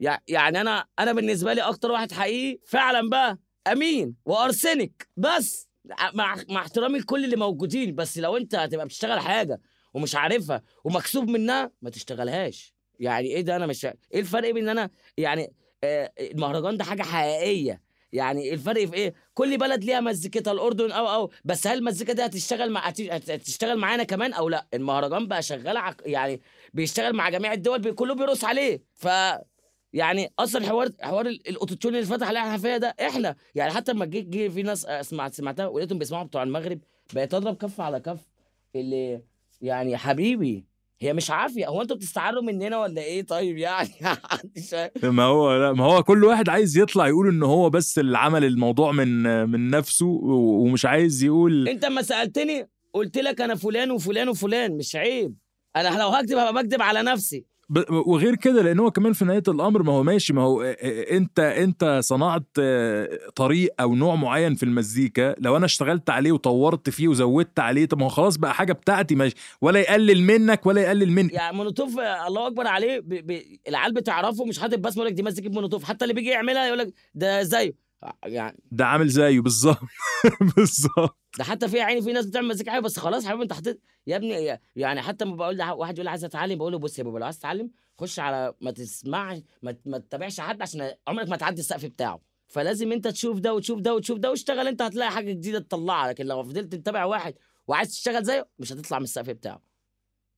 يع- 0.00 0.18
يعني 0.28 0.60
أنا 0.60 0.84
أنا 0.98 1.12
بالنسبة 1.12 1.52
لي 1.52 1.60
أكتر 1.60 1.90
واحد 1.90 2.12
حقيقي 2.12 2.58
فعلا 2.66 3.08
بقى 3.08 3.38
أمين 3.66 4.14
وأرسنك. 4.24 5.08
بس 5.16 5.68
مع 6.14 6.36
مع 6.48 6.60
احترامي 6.62 6.98
لكل 6.98 7.24
اللي 7.24 7.36
موجودين 7.36 7.94
بس 7.94 8.18
لو 8.18 8.36
أنت 8.36 8.54
هتبقى 8.54 8.86
بتشتغل 8.86 9.20
حاجة 9.20 9.60
ومش 9.94 10.14
عارفها 10.14 10.62
ومكسوب 10.84 11.28
منها 11.30 11.70
ما 11.82 11.90
تشتغلهاش. 11.90 12.74
يعني 13.00 13.28
إيه 13.28 13.40
ده؟ 13.40 13.56
أنا 13.56 13.66
مش 13.66 13.84
إيه 13.84 13.94
الفرق 14.14 14.50
بين 14.50 14.68
إن 14.68 14.78
أنا 14.78 14.90
يعني 15.16 15.52
آه، 15.84 16.12
المهرجان 16.20 16.76
ده 16.76 16.84
حاجة 16.84 17.02
حقيقية؟ 17.02 17.82
يعني 18.12 18.42
إيه 18.42 18.52
الفرق 18.54 18.84
في 18.84 18.94
إيه؟ 18.94 19.14
كل 19.34 19.58
بلد 19.58 19.84
ليها 19.84 20.00
مزيكتها 20.00 20.52
الأردن 20.52 20.90
أو 20.92 21.08
أو 21.08 21.30
بس 21.44 21.66
هل 21.66 21.78
المزيكا 21.78 22.12
دي 22.12 22.24
هتشتغل 22.24 22.70
مع 22.70 22.88
هت- 22.88 23.00
هت- 23.00 23.30
هتشتغل 23.30 23.78
معانا 23.78 24.02
كمان 24.04 24.32
أو 24.32 24.48
لأ؟ 24.48 24.66
المهرجان 24.74 25.28
بقى 25.28 25.42
شغال. 25.42 25.94
يعني 26.06 26.40
بيشتغل 26.74 27.12
مع 27.12 27.28
جميع 27.28 27.52
الدول. 27.52 27.92
كله 27.94 28.14
بيرقص 28.14 28.44
عليه. 28.44 28.82
ف 28.94 29.08
يعني 29.92 30.32
أصلا 30.38 30.66
حوار 30.66 30.88
حوار 31.00 31.26
ال- 31.26 31.48
الأوتوتيون 31.48 31.94
اللي 31.94 32.06
فتح 32.06 32.28
عليه 32.28 32.40
الحنفيه 32.40 32.76
ده 32.76 32.94
إحنا 33.00 33.36
يعني 33.54 33.72
حتى 33.72 33.92
لما 33.92 34.04
جه 34.04 34.20
جه 34.20 34.48
في 34.48 34.62
ناس 34.62 34.86
آه، 34.86 35.02
سمعت 35.02 35.34
سمعتها 35.34 35.66
ولقيتهم 35.66 35.98
بيسمعوا 35.98 36.24
بتوع 36.24 36.42
المغرب 36.42 36.78
بقيت 37.14 37.34
اضرب 37.34 37.56
كف 37.56 37.80
على 37.80 38.00
كف 38.00 38.20
اللي 38.76 39.22
يعني 39.62 39.96
حبيبي 39.96 40.64
هي 41.00 41.12
مش 41.12 41.30
عافية. 41.30 41.66
هو 41.68 41.82
أنتوا 41.82 41.96
بتستعروا 41.96 42.42
مننا 42.42 42.78
ولا 42.80 43.02
إيه؟ 43.02 43.22
طيب 43.22 43.58
يعني. 43.58 43.88
ما 45.02 45.22
هو 45.22 45.56
لا 45.56 45.72
ما 45.72 45.84
هو 45.84 46.02
كل 46.02 46.24
واحد 46.24 46.48
عايز 46.48 46.78
يطلع 46.78 47.08
يقول 47.08 47.28
إن 47.28 47.42
هو 47.42 47.70
بس 47.70 47.98
اللي 47.98 48.18
عمل 48.18 48.44
الموضوع 48.44 48.92
من 48.92 49.22
من 49.50 49.70
نفسه 49.70 50.06
ومش 50.06 50.84
عايز 50.86 51.24
يقول 51.24 51.68
أنت 51.68 51.84
لما 51.84 52.02
سألتني 52.02 52.68
قلت 52.92 53.18
لك 53.18 53.40
أنا 53.40 53.54
فلان 53.54 53.90
وفلان 53.90 54.28
وفلان 54.28 54.76
مش 54.76 54.96
عيب. 54.96 55.34
أنا 55.76 55.98
لو 55.98 56.08
هكذب 56.08 56.38
هبقى 56.38 56.52
بكذب 56.64 56.82
على 56.82 57.02
نفسي. 57.02 57.44
وغير 57.90 58.34
كده 58.34 58.62
لأن 58.62 58.78
هو 58.78 58.90
كمان 58.90 59.12
في 59.12 59.24
نهاية 59.24 59.42
الأمر 59.48 59.82
ما 59.82 59.92
هو 59.92 60.02
ماشي 60.02 60.32
ما 60.32 60.42
هو 60.42 60.62
أنت 60.62 61.40
أنت 61.40 61.98
صنعت 62.02 62.46
آه، 62.60 63.18
طريق 63.36 63.74
أو 63.80 63.94
نوع 63.94 64.14
معين 64.14 64.54
في 64.54 64.62
المزيكا 64.62 65.34
لو 65.38 65.56
أنا 65.56 65.64
اشتغلت 65.64 66.10
عليه 66.10 66.32
وطورت 66.32 66.90
فيه 66.90 67.08
وزودت 67.08 67.58
عليه 67.60 67.86
طب 67.86 67.98
ما 67.98 68.04
هو 68.04 68.08
خلاص 68.08 68.36
بقى 68.36 68.54
حاجة 68.54 68.72
بتاعتي 68.72 69.14
ماشي 69.14 69.34
ولا 69.60 69.80
يقلل 69.80 70.22
منك 70.22 70.66
ولا 70.66 70.80
يقلل 70.80 71.12
مني 71.12 71.32
يعني 71.32 71.56
مونوتوف 71.56 71.98
الله 71.98 72.46
أكبر 72.46 72.66
عليه. 72.66 73.02
العيال 73.68 73.94
بتعرفه 73.94 74.44
مش 74.44 74.58
حاطط 74.58 74.78
بس 74.78 74.96
يقول 74.96 75.06
لك 75.06 75.12
دي 75.12 75.22
مزيكة 75.22 75.50
مونوتوف 75.50 75.84
حتى 75.84 76.04
اللي 76.04 76.14
بيجي 76.14 76.28
يعملها 76.30 76.66
يقول 76.66 76.78
لك 76.78 76.94
ده 77.14 77.42
زيه 77.42 77.87
يعني 78.24 78.58
ده 78.70 78.86
عامل 78.86 79.08
زيه 79.08 79.40
بالظبط. 79.40 79.78
بالظبط. 80.56 81.16
ده 81.38 81.44
حتى 81.44 81.68
في 81.68 81.80
عيني 81.80 82.02
في 82.02 82.12
ناس 82.12 82.26
بتعمل 82.26 82.48
مزيكا 82.48 82.70
حلوة 82.70 82.82
بس 82.84 82.98
خلاص 82.98 83.26
حبيبي 83.26 83.42
انت 83.42 83.52
حطيت 83.52 83.80
يا 84.06 84.16
ابني 84.16 84.58
يعني 84.76 85.02
حتى 85.02 85.24
ما 85.24 85.36
بقول 85.36 85.62
واحد 85.62 85.94
يقول 85.94 86.04
لي 86.04 86.10
عايز 86.10 86.24
اتعلم 86.24 86.58
بقول 86.58 86.72
له 86.72 86.78
بص 86.78 86.98
يا 86.98 87.04
بابا 87.04 87.18
لو 87.18 87.24
عايز 87.24 87.38
تتعلم 87.38 87.70
خش 87.98 88.18
على 88.18 88.54
ما 88.60 88.70
تسمعش 88.70 89.38
ما, 89.62 89.76
ما 89.86 89.98
تتابعش 89.98 90.40
حد 90.40 90.62
عشان 90.62 90.92
عمرك 91.08 91.28
ما 91.28 91.36
تعدي 91.36 91.60
السقف 91.60 91.84
بتاعه. 91.86 92.20
فلازم 92.48 92.92
انت 92.92 93.08
تشوف 93.08 93.38
ده 93.38 93.54
وتشوف 93.54 93.80
ده 93.80 93.94
وتشوف 93.94 94.18
ده 94.18 94.30
واشتغل 94.30 94.68
انت 94.68 94.82
هتلاقي 94.82 95.10
حاجة 95.10 95.32
جديدة 95.32 95.58
تطلعها 95.58 96.08
لكن 96.08 96.26
لو 96.26 96.42
فضلت 96.42 96.74
تتابع 96.74 97.04
واحد 97.04 97.34
وعايز 97.68 97.88
تشتغل 97.90 98.24
زيه 98.24 98.48
مش 98.58 98.72
هتطلع 98.72 98.98
من 98.98 99.04
السقف 99.04 99.30
بتاعه. 99.30 99.62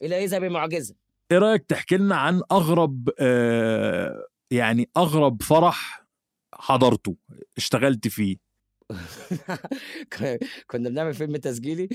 الا 0.02 0.18
اذا 0.24 0.38
بمعجزه 0.38 0.94
إيه 1.32 1.38
رأيك 1.38 1.64
تحكي 1.68 1.96
لنا 1.96 2.16
عن 2.16 2.42
أغرب 2.52 3.08
آه 3.18 4.26
يعني 4.50 4.90
أغرب 4.96 5.42
فرح 5.42 6.06
حضرته 6.60 7.16
اشتغلت 7.56 8.08
فيه. 8.08 8.36
كنا 10.70 10.88
بنعمل 10.88 11.14
فيلم 11.14 11.36
تسجيلي 11.36 11.88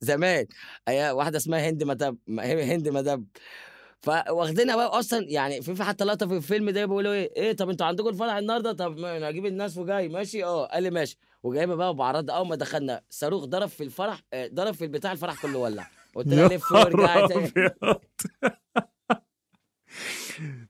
زمان. 0.00 0.46
أي 0.88 1.10
واحدة 1.10 1.36
اسمها 1.36 1.68
هند 1.70 1.84
مدب 1.84 2.18
هند 2.38 2.88
مدب. 2.88 3.26
فواخدينها 4.00 4.76
بقى 4.76 4.86
أصلا 4.98 5.26
يعني 5.28 5.62
في 5.62 5.84
حتى 5.84 6.04
لقطة 6.04 6.26
في 6.26 6.36
الفيلم 6.36 6.70
ده 6.70 6.86
بيقولوا 6.86 7.12
إيه 7.12 7.32
إيه 7.36 7.52
طب 7.52 7.70
أنتوا 7.70 7.86
عندكم 7.86 8.08
الفرح 8.08 8.34
النهارده؟ 8.34 8.72
طب 8.72 8.98
أنا 8.98 9.30
هجيب 9.30 9.46
الناس 9.46 9.78
وجاي. 9.78 10.08
ماشي؟ 10.08 10.44
آه. 10.44 10.66
قال 10.66 10.82
لي 10.82 10.90
ماشي. 10.90 11.18
وجايبه 11.42 11.74
بقى 11.74 11.94
بعرض 11.94 12.30
أول 12.30 12.48
ما 12.48 12.56
دخلنا 12.56 13.02
صاروخ 13.10 13.44
ضرب 13.44 13.68
في 13.68 13.84
الفرح 13.84 14.22
آه، 14.32 14.50
ضرب 14.54 14.74
في 14.74 14.84
البتاع 14.84 15.12
الفرح 15.12 15.42
كله 15.42 15.58
ولع. 15.58 15.90
قلت 16.14 16.26
لها 16.28 16.48
لف 16.56 16.72
تاني 16.72 17.52
أبيض. 17.52 18.00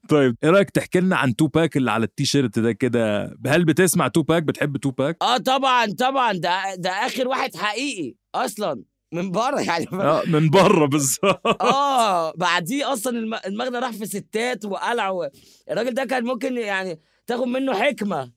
طيب 0.08 0.37
إيه 0.44 0.50
رأيك 0.50 0.70
تحكي 0.70 1.00
لنا 1.00 1.16
عن 1.16 1.37
توباك 1.37 1.76
اللي 1.76 1.90
على 1.90 2.04
التيشيرت 2.04 2.58
ده 2.58 2.72
كده؟ 2.72 3.37
هل 3.46 3.64
بتسمع 3.64 4.08
توباك؟ 4.08 4.42
بتحب 4.42 4.76
توباك؟ 4.76 5.16
آه 5.22 5.37
طبعا 5.37 5.87
طبعا. 5.98 6.32
ده 6.32 6.74
ده 6.74 6.90
آخر 6.90 7.28
واحد 7.28 7.56
حقيقي 7.56 8.14
أصلا 8.35 8.82
من 9.12 9.30
بره 9.30 9.61
يعني. 9.61 9.87
آه 9.92 10.22
من 10.26 10.50
بره 10.50 10.87
بالظبط. 10.87 11.62
آه 11.62 12.32
بعديه 12.32 12.92
أصلا 12.92 13.18
الم- 13.18 13.38
المغنى 13.46 13.78
راح 13.78 13.90
في 13.90 14.06
ستات 14.06 14.64
وقلع 14.64 15.11
و... 15.11 15.28
الراجل 15.70 15.94
ده 15.94 16.04
كان 16.04 16.24
ممكن 16.24 16.56
يعني 16.58 17.00
تاخد 17.26 17.46
منه 17.46 17.74
حكمة. 17.82 18.32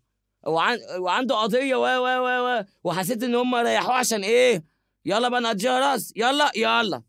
وعن... 0.48 0.78
وعنده 1.00 1.36
قضية 1.36 1.76
و 1.76 1.82
و 1.86 2.08
و 2.08 2.28
و 2.60 2.64
وحسيت 2.84 3.24
إن 3.24 3.36
هم 3.36 3.56
ريحوه 3.56 3.94
عشان 3.94 4.22
إيه؟ 4.24 4.64
يلا 5.06 5.30
بقى 5.30 5.42
نقضيها 5.42 5.80
رقص. 5.94 6.14
يلا 6.16 6.52
يلا. 6.56 7.02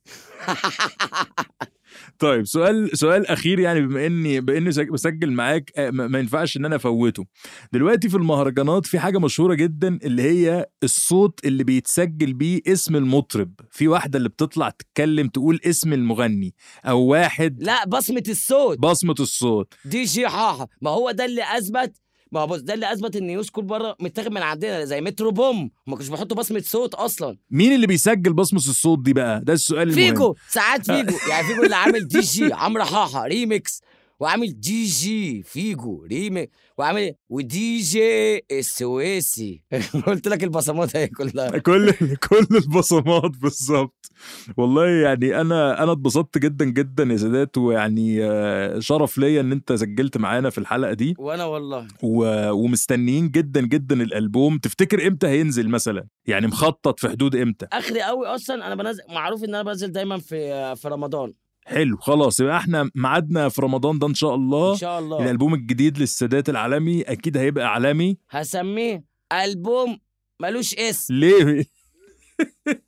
طيب 2.18 2.46
سؤال 2.46 2.98
سؤال 2.98 3.26
أخير 3.26 3.58
يعني 3.60 3.80
بما 3.86 4.06
إني 4.06 4.40
باني 4.40 4.72
سج- 4.72 4.88
بسجل 4.90 5.30
معاك 5.32 5.72
آه، 5.76 5.90
ما 5.90 6.06
ما 6.08 6.18
ينفعش 6.18 6.56
إن 6.56 6.64
أنا 6.64 6.76
أفوته. 6.76 7.24
دلوقتي 7.72 8.08
في 8.08 8.16
المهرجانات 8.16 8.86
في 8.86 8.98
حاجة 8.98 9.18
مشهورة 9.18 9.54
جدا 9.54 9.98
اللي 10.04 10.22
هي 10.22 10.66
الصوت 10.82 11.40
اللي 11.44 11.64
بيتسجل 11.64 12.32
بيه 12.34 12.60
اسم 12.66 12.96
المطرب. 12.96 13.52
في 13.70 13.88
واحدة 13.88 14.18
اللي 14.18 14.28
بتطلع 14.28 14.70
تتكلم 14.70 15.28
تقول 15.28 15.60
اسم 15.66 15.92
المغني 15.92 16.54
أو 16.84 17.00
واحد 17.00 17.62
لا 17.62 17.84
بصمة 17.86 18.22
الصوت. 18.28 18.78
بصمة 18.78 19.14
الصوت. 19.20 19.74
دي 19.84 20.04
جي 20.04 20.28
حاحة. 20.28 20.68
ما 20.82 20.90
هو 20.90 21.10
ده 21.10 21.24
اللي 21.24 21.42
أثبت 21.58 21.96
ما 22.32 22.40
هو 22.40 22.46
بص 22.46 22.60
ده 22.60 22.74
اللي 22.74 22.92
أثبت 22.92 23.16
إن 23.16 23.30
new 23.30 23.41
school 23.41 23.64
بره 23.64 23.96
متاخد 24.00 24.32
من 24.32 24.42
عندنا 24.42 24.84
زي 24.84 25.00
مترو 25.00 25.30
بوم. 25.30 25.70
ما 25.86 25.96
كانوش 25.96 26.08
بيحطوا 26.08 26.36
بصمة 26.36 26.62
صوت 26.66 26.94
أصلا. 26.94 27.36
مين 27.50 27.74
اللي 27.74 27.86
بيسجل 27.86 28.32
بصمة 28.32 28.58
الصوت 28.58 28.98
دي 28.98 29.12
بقى؟ 29.12 29.40
ده 29.44 29.52
السؤال 29.52 29.88
المهم. 29.88 29.94
فيجو 29.94 30.34
ساعات 30.48 30.86
فيجو. 30.86 31.16
يعني 31.30 31.46
فيجو 31.46 31.62
اللي 31.62 31.76
عامل 31.76 32.08
دي 32.08 32.20
جي 32.20 32.52
عمرو 32.52 32.84
حاحة 32.84 33.24
ريميكس. 33.26 33.82
وعامل 34.20 34.60
دي 34.60 34.84
جي 34.84 35.42
فيجو 35.42 36.04
ريمي 36.04 36.46
وعامل 36.78 37.14
ودي 37.28 37.78
جي 37.80 38.40
السويسي 38.50 39.62
قلت 40.06 40.28
لك 40.28 40.44
البصمات 40.44 40.96
هي 40.96 41.08
كلها. 41.08 41.58
كل 41.68 41.92
كل 42.16 42.46
البصمات 42.50 43.30
بالظبط. 43.40 44.10
والله 44.56 44.86
يعني 44.88 45.40
أنا 45.40 45.82
أنا 45.82 45.92
اتبسطت 45.92 46.38
جدا 46.38 46.64
جدا 46.64 47.04
يا 47.04 47.16
سادات 47.16 47.58
ويعني 47.58 48.24
آه، 48.24 48.78
شرف 48.78 49.18
ليا 49.18 49.40
إن 49.40 49.52
أنت 49.52 49.72
سجلت 49.72 50.18
معانا 50.18 50.50
في 50.50 50.58
الحلقة 50.58 50.92
دي. 50.92 51.14
وأنا 51.18 51.44
والله. 51.44 51.86
و... 52.02 52.50
ومستنيين 52.50 53.30
جدا 53.30 53.60
جدا 53.60 54.02
الألبوم. 54.02 54.58
تفتكر 54.58 55.06
إمتى 55.06 55.26
هينزل 55.26 55.68
مثلا؟ 55.68 56.06
يعني 56.26 56.46
مخطط 56.46 57.00
في 57.00 57.08
حدود 57.08 57.36
إمتى؟ 57.36 57.66
آخري 57.72 58.02
قوي 58.02 58.26
أصلا 58.26 58.66
أنا 58.66 58.74
بنزل 58.74 59.02
معروف 59.10 59.44
إن 59.44 59.48
أنا 59.54 59.62
بنزل 59.62 59.92
دايما 59.92 60.18
في 60.18 60.76
في 60.76 60.88
رمضان. 60.88 61.32
حلو 61.68 61.96
خلاص 61.96 62.40
يبقى 62.40 62.56
إحنا 62.56 62.90
ميعادنا 62.94 63.48
في 63.48 63.62
رمضان 63.62 63.98
ده 63.98 64.06
إن 64.06 64.14
شاء 64.14 64.34
الله. 64.34 64.72
إن 64.72 64.76
شاء 64.78 64.98
الله. 64.98 65.22
الألبوم 65.24 65.54
الجديد 65.54 65.98
للسادات 65.98 66.48
العالمي 66.48 67.02
أكيد 67.02 67.36
هيبقى 67.36 67.66
عالمي 67.72 68.18
هسميه 68.30 69.04
ألبوم 69.32 69.98
ملوش 70.42 70.74
اسم. 70.74 71.14
ليه؟ 71.14 71.64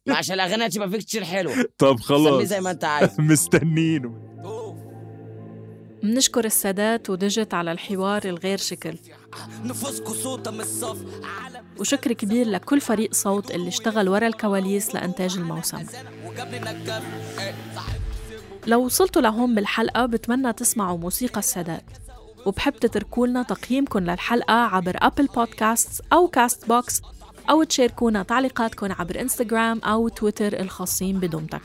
عشان 0.08 0.34
الأغاني 0.34 0.66
هتبقى 0.66 0.90
فيه 0.90 0.98
كتير 0.98 1.24
حلوة. 1.24 1.54
طب 1.78 1.96
سميه 2.00 2.18
خلاص 2.18 2.42
زي 2.42 2.60
ما 2.60 2.70
انت 2.70 2.84
عايز. 2.84 3.20
مستنينه 3.30 4.28
منشكر 6.02 6.44
السادات 6.44 7.10
ودجت 7.10 7.54
على 7.54 7.72
الحوار 7.72 8.24
الغير 8.24 8.58
شكل. 8.58 8.98
نفوسكوا 9.64 10.14
صوتة 10.14 10.50
من 10.50 10.60
الصف. 10.60 11.04
عالم 11.24 11.64
وشكر 11.80 12.12
كبير 12.12 12.46
لكل 12.48 12.80
فريق 12.80 13.14
صوت 13.14 13.50
اللي 13.50 13.68
اشتغل 13.68 14.08
ورا 14.08 14.26
الكواليس 14.26 14.94
لإنتاج 14.94 15.36
الموسم. 15.36 15.78
لو 18.68 18.84
وصلتوا 18.84 19.22
لهون 19.22 19.54
بالحلقة 19.54 20.06
بتمنى 20.06 20.52
تسمعوا 20.52 20.98
موسيقى 20.98 21.38
السادات. 21.38 21.84
وبحب 22.46 22.72
تتركوا 22.72 23.26
لنا 23.26 23.42
تقييمكم 23.42 23.98
للحلقة 23.98 24.54
عبر 24.54 24.96
أبل 24.96 25.26
بودكاست 25.26 26.02
أو 26.12 26.28
كاست 26.28 26.68
بوكس 26.68 27.02
أو 27.50 27.62
تشاركونا 27.62 28.22
تعليقاتكم 28.22 28.92
عبر 28.92 29.20
إنستغرام 29.20 29.78
أو 29.78 30.08
تويتر 30.08 30.60
الخاصين 30.60 31.20
بدمتك. 31.20 31.62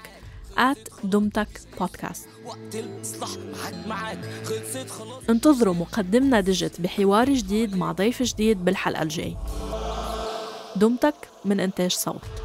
at 0.58 1.06
دمتك 1.06 1.62
بودكاست 1.80 2.28
انتظروا 5.30 5.74
مقدمنا 5.74 6.40
ديجيت 6.40 6.82
بحوار 6.82 7.34
جديد 7.34 7.76
مع 7.76 7.92
ضيف 7.92 8.24
جديد 8.24 8.66
بالحلقة 8.66 9.02
الجاي. 9.02 9.38
دمتك 10.76 11.16
من 11.46 11.60
إنتاج 11.60 11.92
صوت. 11.92 12.43